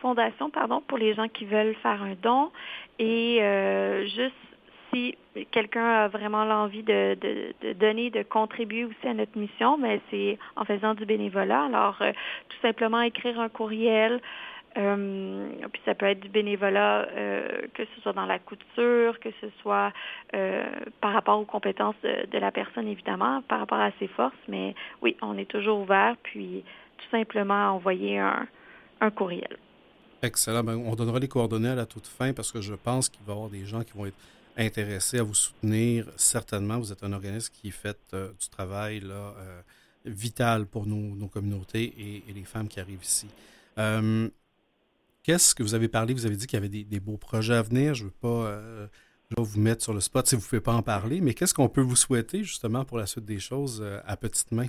[0.00, 2.50] fondation, pardon, pour les gens qui veulent faire un don.
[2.98, 4.34] Et euh, juste
[4.92, 5.16] si
[5.52, 10.38] quelqu'un a vraiment l'envie de, de, donner, de contribuer aussi à notre mission, mais c'est
[10.56, 11.64] en faisant du bénévolat.
[11.66, 14.20] Alors, tout simplement écrire un courriel.
[14.76, 19.28] Euh, puis ça peut être du bénévolat, euh, que ce soit dans la couture, que
[19.40, 19.92] ce soit
[20.34, 20.64] euh,
[21.00, 24.34] par rapport aux compétences de, la personne, évidemment, par rapport à ses forces.
[24.48, 26.64] Mais oui, on est toujours ouvert, puis
[26.98, 28.48] tout simplement envoyer un,
[29.00, 29.56] un courriel.
[30.22, 30.64] Excellent.
[30.64, 33.32] Ben, on donnera les coordonnées à la toute fin parce que je pense qu'il va
[33.32, 34.18] y avoir des gens qui vont être
[34.56, 36.06] intéressés à vous soutenir.
[36.16, 39.34] Certainement, vous êtes un organisme qui fait du travail là,
[40.04, 43.28] vital pour nos, nos communautés et, et, les femmes qui arrivent ici.
[45.24, 46.12] Qu'est-ce que vous avez parlé?
[46.12, 47.94] Vous avez dit qu'il y avait des, beaux projets à venir.
[47.94, 48.86] Je ne veux pas euh,
[49.38, 51.70] vous mettre sur le spot si vous ne pouvez pas en parler, mais qu'est-ce qu'on
[51.70, 54.66] peut vous souhaiter justement pour la suite des choses euh, à petite main?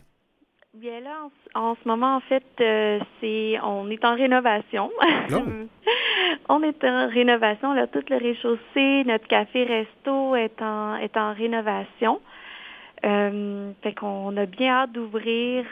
[0.74, 4.92] Bien là, en, ce moment, en fait, euh, c'est on est en rénovation.
[5.34, 5.36] Oh!
[6.50, 7.74] on est en rénovation.
[7.74, 12.22] Là, tout le rez-de-chaussée, notre café-resto est en, est en rénovation.
[13.04, 15.66] fait qu'on a bien hâte d'ouvrir,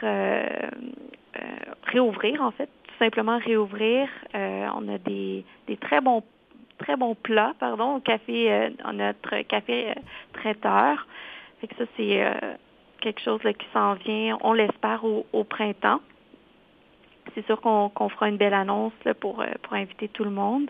[1.86, 2.68] réouvrir en fait,
[2.98, 4.08] simplement réouvrir.
[4.34, 6.22] Euh, on a des, des, très bons
[6.78, 9.94] très bons plats, pardon, au café, euh, notre café euh,
[10.32, 11.06] traiteur.
[11.60, 12.22] Fait que ça, c'est
[13.00, 16.00] quelque chose qui s'en vient, on l'espère, au, printemps.
[17.34, 20.68] C'est sûr qu'on fera une belle annonce pour, pour inviter tout le monde.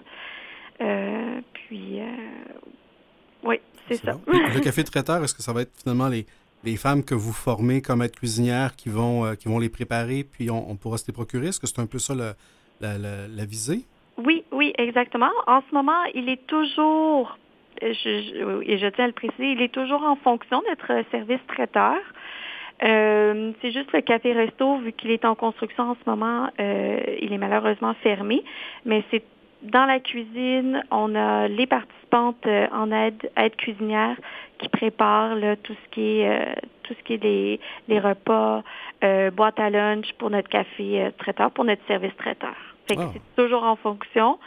[0.79, 2.01] puis,
[3.43, 3.57] oui,
[3.89, 4.19] c'est ça.
[4.27, 6.27] le café traiteur, est-ce que ça va être finalement les,
[6.65, 10.77] les femmes que vous formez comme être cuisinières qui vont, euh, les préparer, puis on,
[10.77, 11.49] pourra se les procurer?
[11.49, 13.81] Est-ce que c'est un peu ça la, visée?
[14.19, 15.31] Oui, oui, exactement.
[15.47, 17.37] En ce moment, il est toujours,
[17.81, 21.97] je, et je tiens à le préciser, il est toujours en fonction d'être service traiteur.
[22.83, 27.33] Euh, c'est juste le café-resto, vu qu'il est en construction en ce moment, euh, il
[27.33, 28.43] est malheureusement fermé,
[28.85, 29.23] mais c'est
[29.63, 34.17] dans la cuisine, on a les participantes en aide, aide cuisinière
[34.65, 38.63] qui prépare tout ce qui est euh, tout ce qui est les, repas,
[39.03, 42.55] euh, boîte à lunch pour notre café euh, traiteur, pour notre service traiteur.
[42.87, 43.11] Fait que ah.
[43.13, 44.39] c'est toujours en fonction.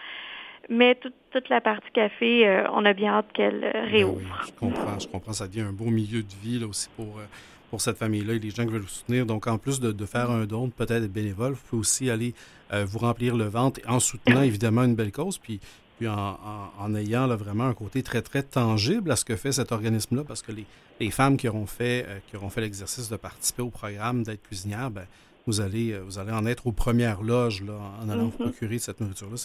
[0.69, 0.95] Mais
[1.31, 4.45] toute la partie café, on a bien hâte qu'elle ben réouvre.
[4.45, 5.31] je comprends, je comprends.
[5.31, 7.21] Ça devient un beau milieu de vie là, aussi pour,
[7.69, 9.25] pour cette famille-là et les gens qui veulent vous soutenir.
[9.25, 12.33] Donc, en plus de, faire un don, peut-être être bénévole, vous pouvez aussi aller
[12.69, 15.37] vous remplir le ventre en soutenant évidemment une belle cause.
[15.37, 15.61] Puis,
[15.97, 19.71] puis en, ayant là, vraiment un côté très, très tangible à ce que fait cet
[19.71, 23.63] organisme-là, parce que les, femmes qui auront fait, euh, qui auront fait l'exercice de participer
[23.63, 25.05] au programme d'être cuisinière, ben,
[25.47, 28.51] vous, allez, euh, vous allez en être aux premières loges là, en allant vous mm-hmm.
[28.51, 29.37] procurer cette nourriture-là.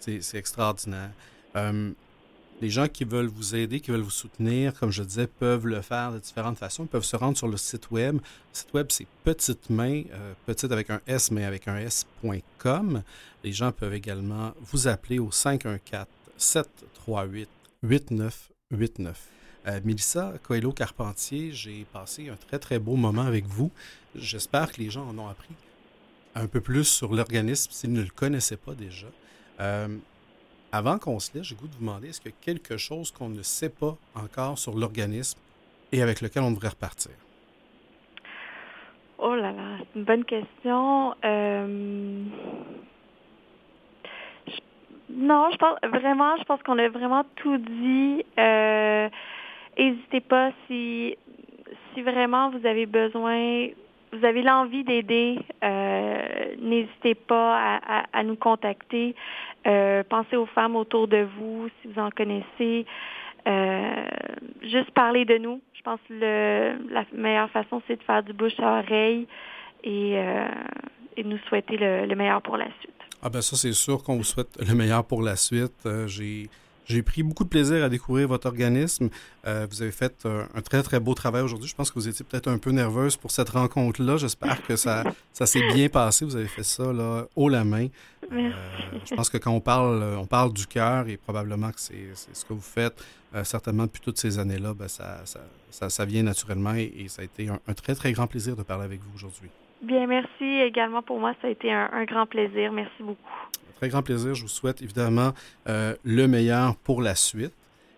[0.00, 1.10] C'est extraordinaire.
[1.54, 1.92] Euh,
[2.62, 5.82] les gens qui veulent vous aider, qui veulent vous soutenir, comme je disais, peuvent le
[5.82, 6.84] faire de différentes façons.
[6.84, 8.14] Ils peuvent se rendre sur le site web.
[8.14, 8.20] Le
[8.52, 13.02] site web, c'est petite main, euh, petite avec un S, mais avec un S.com.
[13.42, 16.06] Les gens peuvent également vous appeler au 514
[16.36, 17.48] 738
[17.82, 19.28] 8989.
[19.66, 23.72] Euh, Mélissa Coelho-Carpentier, j'ai passé un très, très beau moment avec vous.
[24.14, 25.54] J'espère que les gens en ont appris
[26.36, 29.08] un peu plus sur l'organisme s'ils ne le connaissaient pas déjà.
[29.60, 29.98] Euh,
[30.72, 33.12] avant qu'on se laisse, j'ai goût de vous demander, est-ce qu'il y a quelque chose
[33.12, 35.38] qu'on ne sait pas encore sur l'organisme
[35.92, 37.12] et avec lequel on devrait repartir?
[39.18, 41.14] Oh là là, c'est une bonne question.
[41.24, 42.24] Euh,
[45.10, 48.24] non, je pense vraiment, je pense qu'on a vraiment tout dit.
[48.38, 49.08] Euh,
[49.78, 51.16] n'hésitez pas si
[51.94, 53.68] si vraiment vous avez besoin
[54.12, 57.80] vous avez l'envie d'aider, euh, n'hésitez pas
[58.12, 59.14] à, nous contacter.
[59.66, 62.84] Euh, pensez aux femmes autour de vous, si vous en connaissez.
[63.48, 64.04] Euh,
[64.62, 65.60] juste parler de nous.
[65.74, 69.26] Je pense que la meilleure façon, c'est de faire du bouche à oreille
[69.82, 70.16] et,
[71.16, 72.90] et nous souhaiter le, meilleur pour la suite.
[73.22, 75.88] Ah ben ça, c'est sûr qu'on vous souhaite le meilleur pour la suite.
[76.06, 76.48] J'ai
[76.86, 79.08] j'ai pris beaucoup de plaisir à découvrir votre organisme.
[79.46, 81.68] Euh, vous avez fait un, très, très beau travail aujourd'hui.
[81.68, 84.16] Je pense que vous étiez peut-être un peu nerveuse pour cette rencontre-là.
[84.16, 86.24] J'espère que ça, ça s'est bien passé.
[86.24, 87.86] Vous avez fait ça là, haut la main.
[88.32, 88.50] Euh,
[89.04, 92.44] je pense que quand on parle, on parle du cœur et probablement que c'est ce
[92.44, 93.04] que vous faites,
[93.34, 95.24] euh, certainement depuis toutes ces années-là, ben, ça,
[95.70, 98.84] ça, ça, vient naturellement et, ça a été un, très, très grand plaisir de parler
[98.84, 99.50] avec vous aujourd'hui.
[99.82, 101.34] Bien, merci également pour moi.
[101.42, 102.70] Ça a été un grand plaisir.
[102.72, 103.18] Merci beaucoup
[103.82, 104.36] très grand plaisir.
[104.36, 105.32] Je vous souhaite évidemment
[105.68, 107.52] euh, le meilleur pour la suite.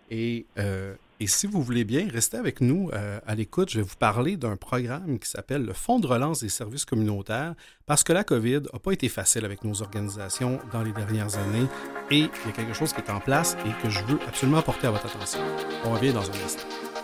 [0.09, 3.69] Et, euh, et, si vous voulez bien, restez avec nous euh, à l'écoute.
[3.69, 7.53] Je vais vous parler d'un programme qui s'appelle le Fonds de relance des services communautaires
[7.85, 11.67] parce que la COVID n'a pas été facile avec nos organisations dans les dernières années
[12.09, 14.63] et il y a quelque chose qui est en place et que je veux absolument
[14.63, 15.41] porter à votre attention.
[15.83, 16.94] On revient dans un instant.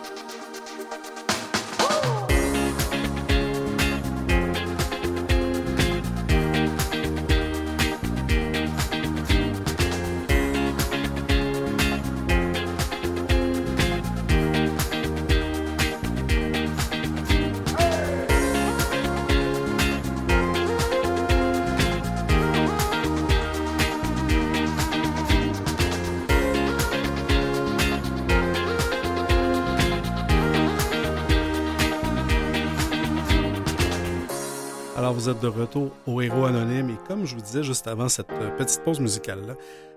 [35.40, 36.90] De retour au Héros Anonyme.
[36.90, 39.56] Et comme je vous disais juste avant cette euh, petite pause musicale-là,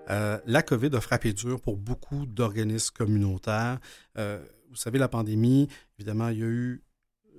[0.09, 3.79] euh, la COVID a frappé dur pour beaucoup d'organismes communautaires.
[4.17, 5.67] Euh, vous savez, la pandémie,
[5.97, 6.83] évidemment, il y, a eu,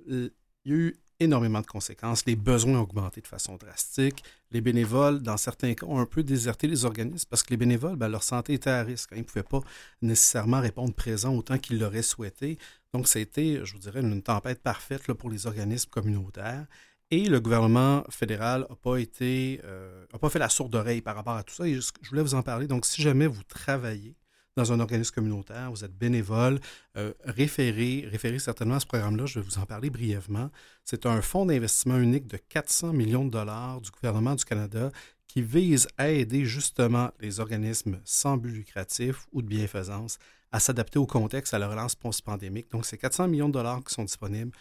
[0.07, 0.31] il
[0.65, 2.25] y a eu énormément de conséquences.
[2.25, 4.23] Les besoins ont augmenté de façon drastique.
[4.51, 7.95] Les bénévoles, dans certains cas, ont un peu déserté les organismes parce que les bénévoles,
[7.95, 9.09] ben, leur santé était à risque.
[9.13, 9.61] Ils ne pouvaient pas
[10.01, 12.57] nécessairement répondre présent autant qu'ils l'auraient souhaité.
[12.93, 16.67] Donc, été, je vous dirais, une tempête parfaite pour les organismes communautaires.
[17.09, 21.35] Et le gouvernement fédéral n'a pas été, euh, pas fait la sourde oreille par rapport
[21.35, 21.65] à tout ça.
[21.65, 22.67] Je, voulais vous en parler.
[22.67, 24.17] Donc, si jamais vous travaillez
[24.57, 26.59] dans un organisme communautaire, vous êtes bénévole,
[26.97, 29.25] euh, référez, référez certainement à ce programme-là.
[29.25, 30.49] Je vais vous en parler brièvement.
[30.83, 34.91] C'est un fonds d'investissement unique de 400 millions de dollars du gouvernement du Canada
[35.27, 40.17] qui vise à aider justement les organismes sans but lucratif ou de bienfaisance
[40.51, 42.69] à s'adapter au contexte, à la relance post-pandémique.
[42.71, 44.51] Donc, c'est 400 millions de dollars qui sont disponibles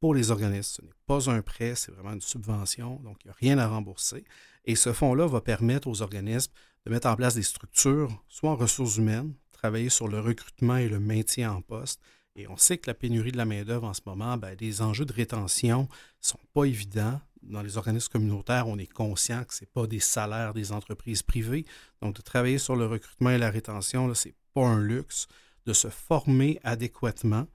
[0.00, 0.76] pour les organismes.
[0.76, 3.68] Ce n'est pas un prêt, c'est vraiment une subvention, donc il n'y a rien à
[3.68, 4.24] rembourser.
[4.64, 6.52] Et ce fonds-là va permettre aux organismes
[6.84, 10.88] de mettre en place des structures, soit en ressources humaines, travailler sur le recrutement et
[10.88, 12.00] le maintien en poste.
[12.36, 15.06] Et on sait que la pénurie de la main-d'œuvre en ce moment, ben, les enjeux
[15.06, 15.86] de rétention ne
[16.20, 17.20] sont pas évidents.
[17.42, 21.22] Dans les organismes communautaires, on est conscient que ce n'est pas des salaires des entreprises
[21.22, 21.64] privées.
[22.02, 25.28] Donc, de travailler sur le recrutement et la rétention, ce n'est pas un luxe.
[25.64, 27.48] De se former adéquatement,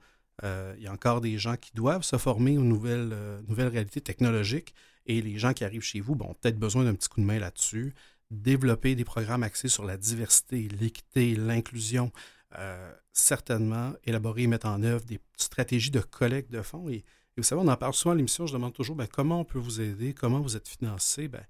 [0.44, 3.68] euh, il y a encore des gens qui doivent se former aux nouvelles, euh, nouvelles
[3.68, 4.74] réalités technologiques
[5.06, 7.38] et les gens qui arrivent chez vous ont peut-être besoin d'un petit coup de main
[7.38, 7.94] là-dessus.
[8.30, 12.12] Développer des programmes axés sur la diversité, l'équité, l'inclusion.
[12.58, 16.88] Euh, certainement élaborer et mettre en œuvre des stratégies de collecte de fonds.
[16.88, 17.04] Et,
[17.36, 19.58] vous savez, on en parle souvent à l'émission, je demande toujours ben, comment on peut
[19.58, 21.28] vous aider, comment vous êtes financé?
[21.28, 21.44] Ben,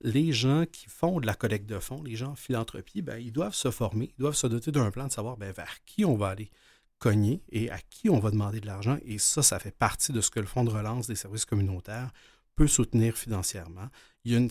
[0.00, 3.32] les gens qui font de la collecte de fonds, les gens en philanthropie, ben, ils
[3.32, 6.28] doivent se former, ils doivent se doter d'un plan de savoir vers qui on va
[6.28, 6.50] aller
[6.98, 8.98] cogner et à qui on va demander de l'argent.
[9.04, 12.12] Et ça, ça fait partie de ce que le Fonds de relance des services communautaires
[12.56, 13.88] peut soutenir financièrement.
[14.24, 14.50] Il y a une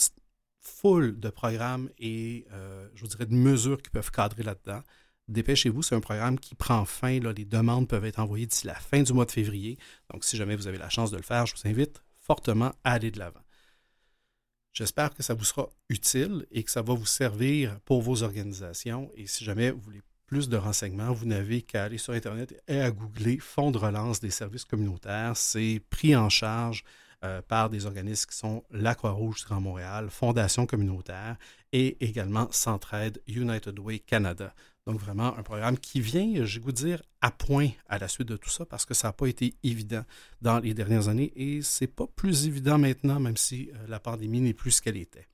[0.62, 4.82] foule de programmes et, euh, je vous dirais, de mesures qui peuvent cadrer là-dedans.
[5.28, 7.20] Dépêchez-vous, c'est un programme qui prend fin.
[7.20, 9.78] Les demandes peuvent être envoyées d'ici la fin du mois de février.
[10.12, 12.94] Donc, si jamais vous avez la chance de le faire, je vous invite fortement à
[12.94, 13.42] aller de l'avant.
[14.72, 19.12] J'espère que ça vous sera utile et que ça va vous servir pour vos organisations.
[19.16, 22.82] Et si jamais vous voulez plus de renseignements, vous n'avez qu'à aller sur Internet et
[22.82, 25.36] à googler Fonds de relance des services communautaires.
[25.36, 26.84] C'est pris en charge
[27.24, 31.38] euh, par des organismes qui sont la Croix-Rouge du Grand Montréal, Fondation communautaire
[31.72, 34.54] et également Centraide United Way Canada.
[34.86, 38.38] Donc vraiment un programme qui vient, j'ai goût dire, à point à la suite de
[38.38, 40.04] tout ça parce que ça n'a pas été évident
[40.42, 44.42] dans les dernières années et c'est pas plus évident maintenant, même si euh, la pandémie
[44.42, 45.28] n'est plus ce qu'elle était.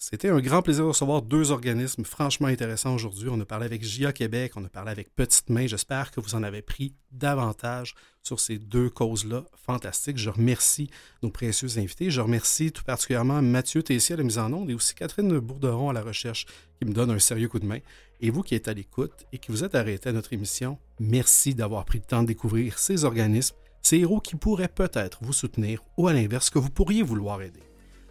[0.00, 3.28] C'était un grand plaisir de recevoir deux organismes franchement intéressants aujourd'hui.
[3.32, 5.66] On a parlé avec JA Québec, on a parlé avec Petite Main.
[5.66, 10.16] J'espère que vous en avez pris davantage sur ces deux causes-là fantastiques.
[10.16, 10.88] Je remercie
[11.24, 12.12] nos précieux invités.
[12.12, 15.90] Je remercie tout particulièrement Mathieu Tessier à la mise en onde et aussi Catherine Bourderon
[15.90, 16.46] à la recherche
[16.78, 17.80] qui me donne un sérieux coup de main.
[18.20, 21.56] Et vous qui êtes à l'écoute et qui vous êtes arrêté à notre émission, merci
[21.56, 25.82] d'avoir pris le temps de découvrir ces organismes, ces héros qui pourraient peut-être vous soutenir
[25.96, 27.67] ou à l'inverse que vous pourriez vouloir aider.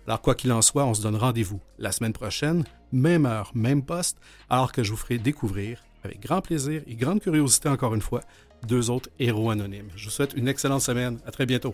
[0.08, 3.84] Alors, quoi qu'il en soit, on se donne rendez-vous la semaine prochaine, même heure, même
[3.84, 4.18] poste,
[4.50, 8.22] alors que je vous ferai découvrir, avec grand plaisir et grande curiosité encore une fois,
[8.66, 9.90] deux autres héros anonymes.
[9.98, 11.20] Je vous souhaite une excellente semaine.
[11.26, 11.74] À très bientôt.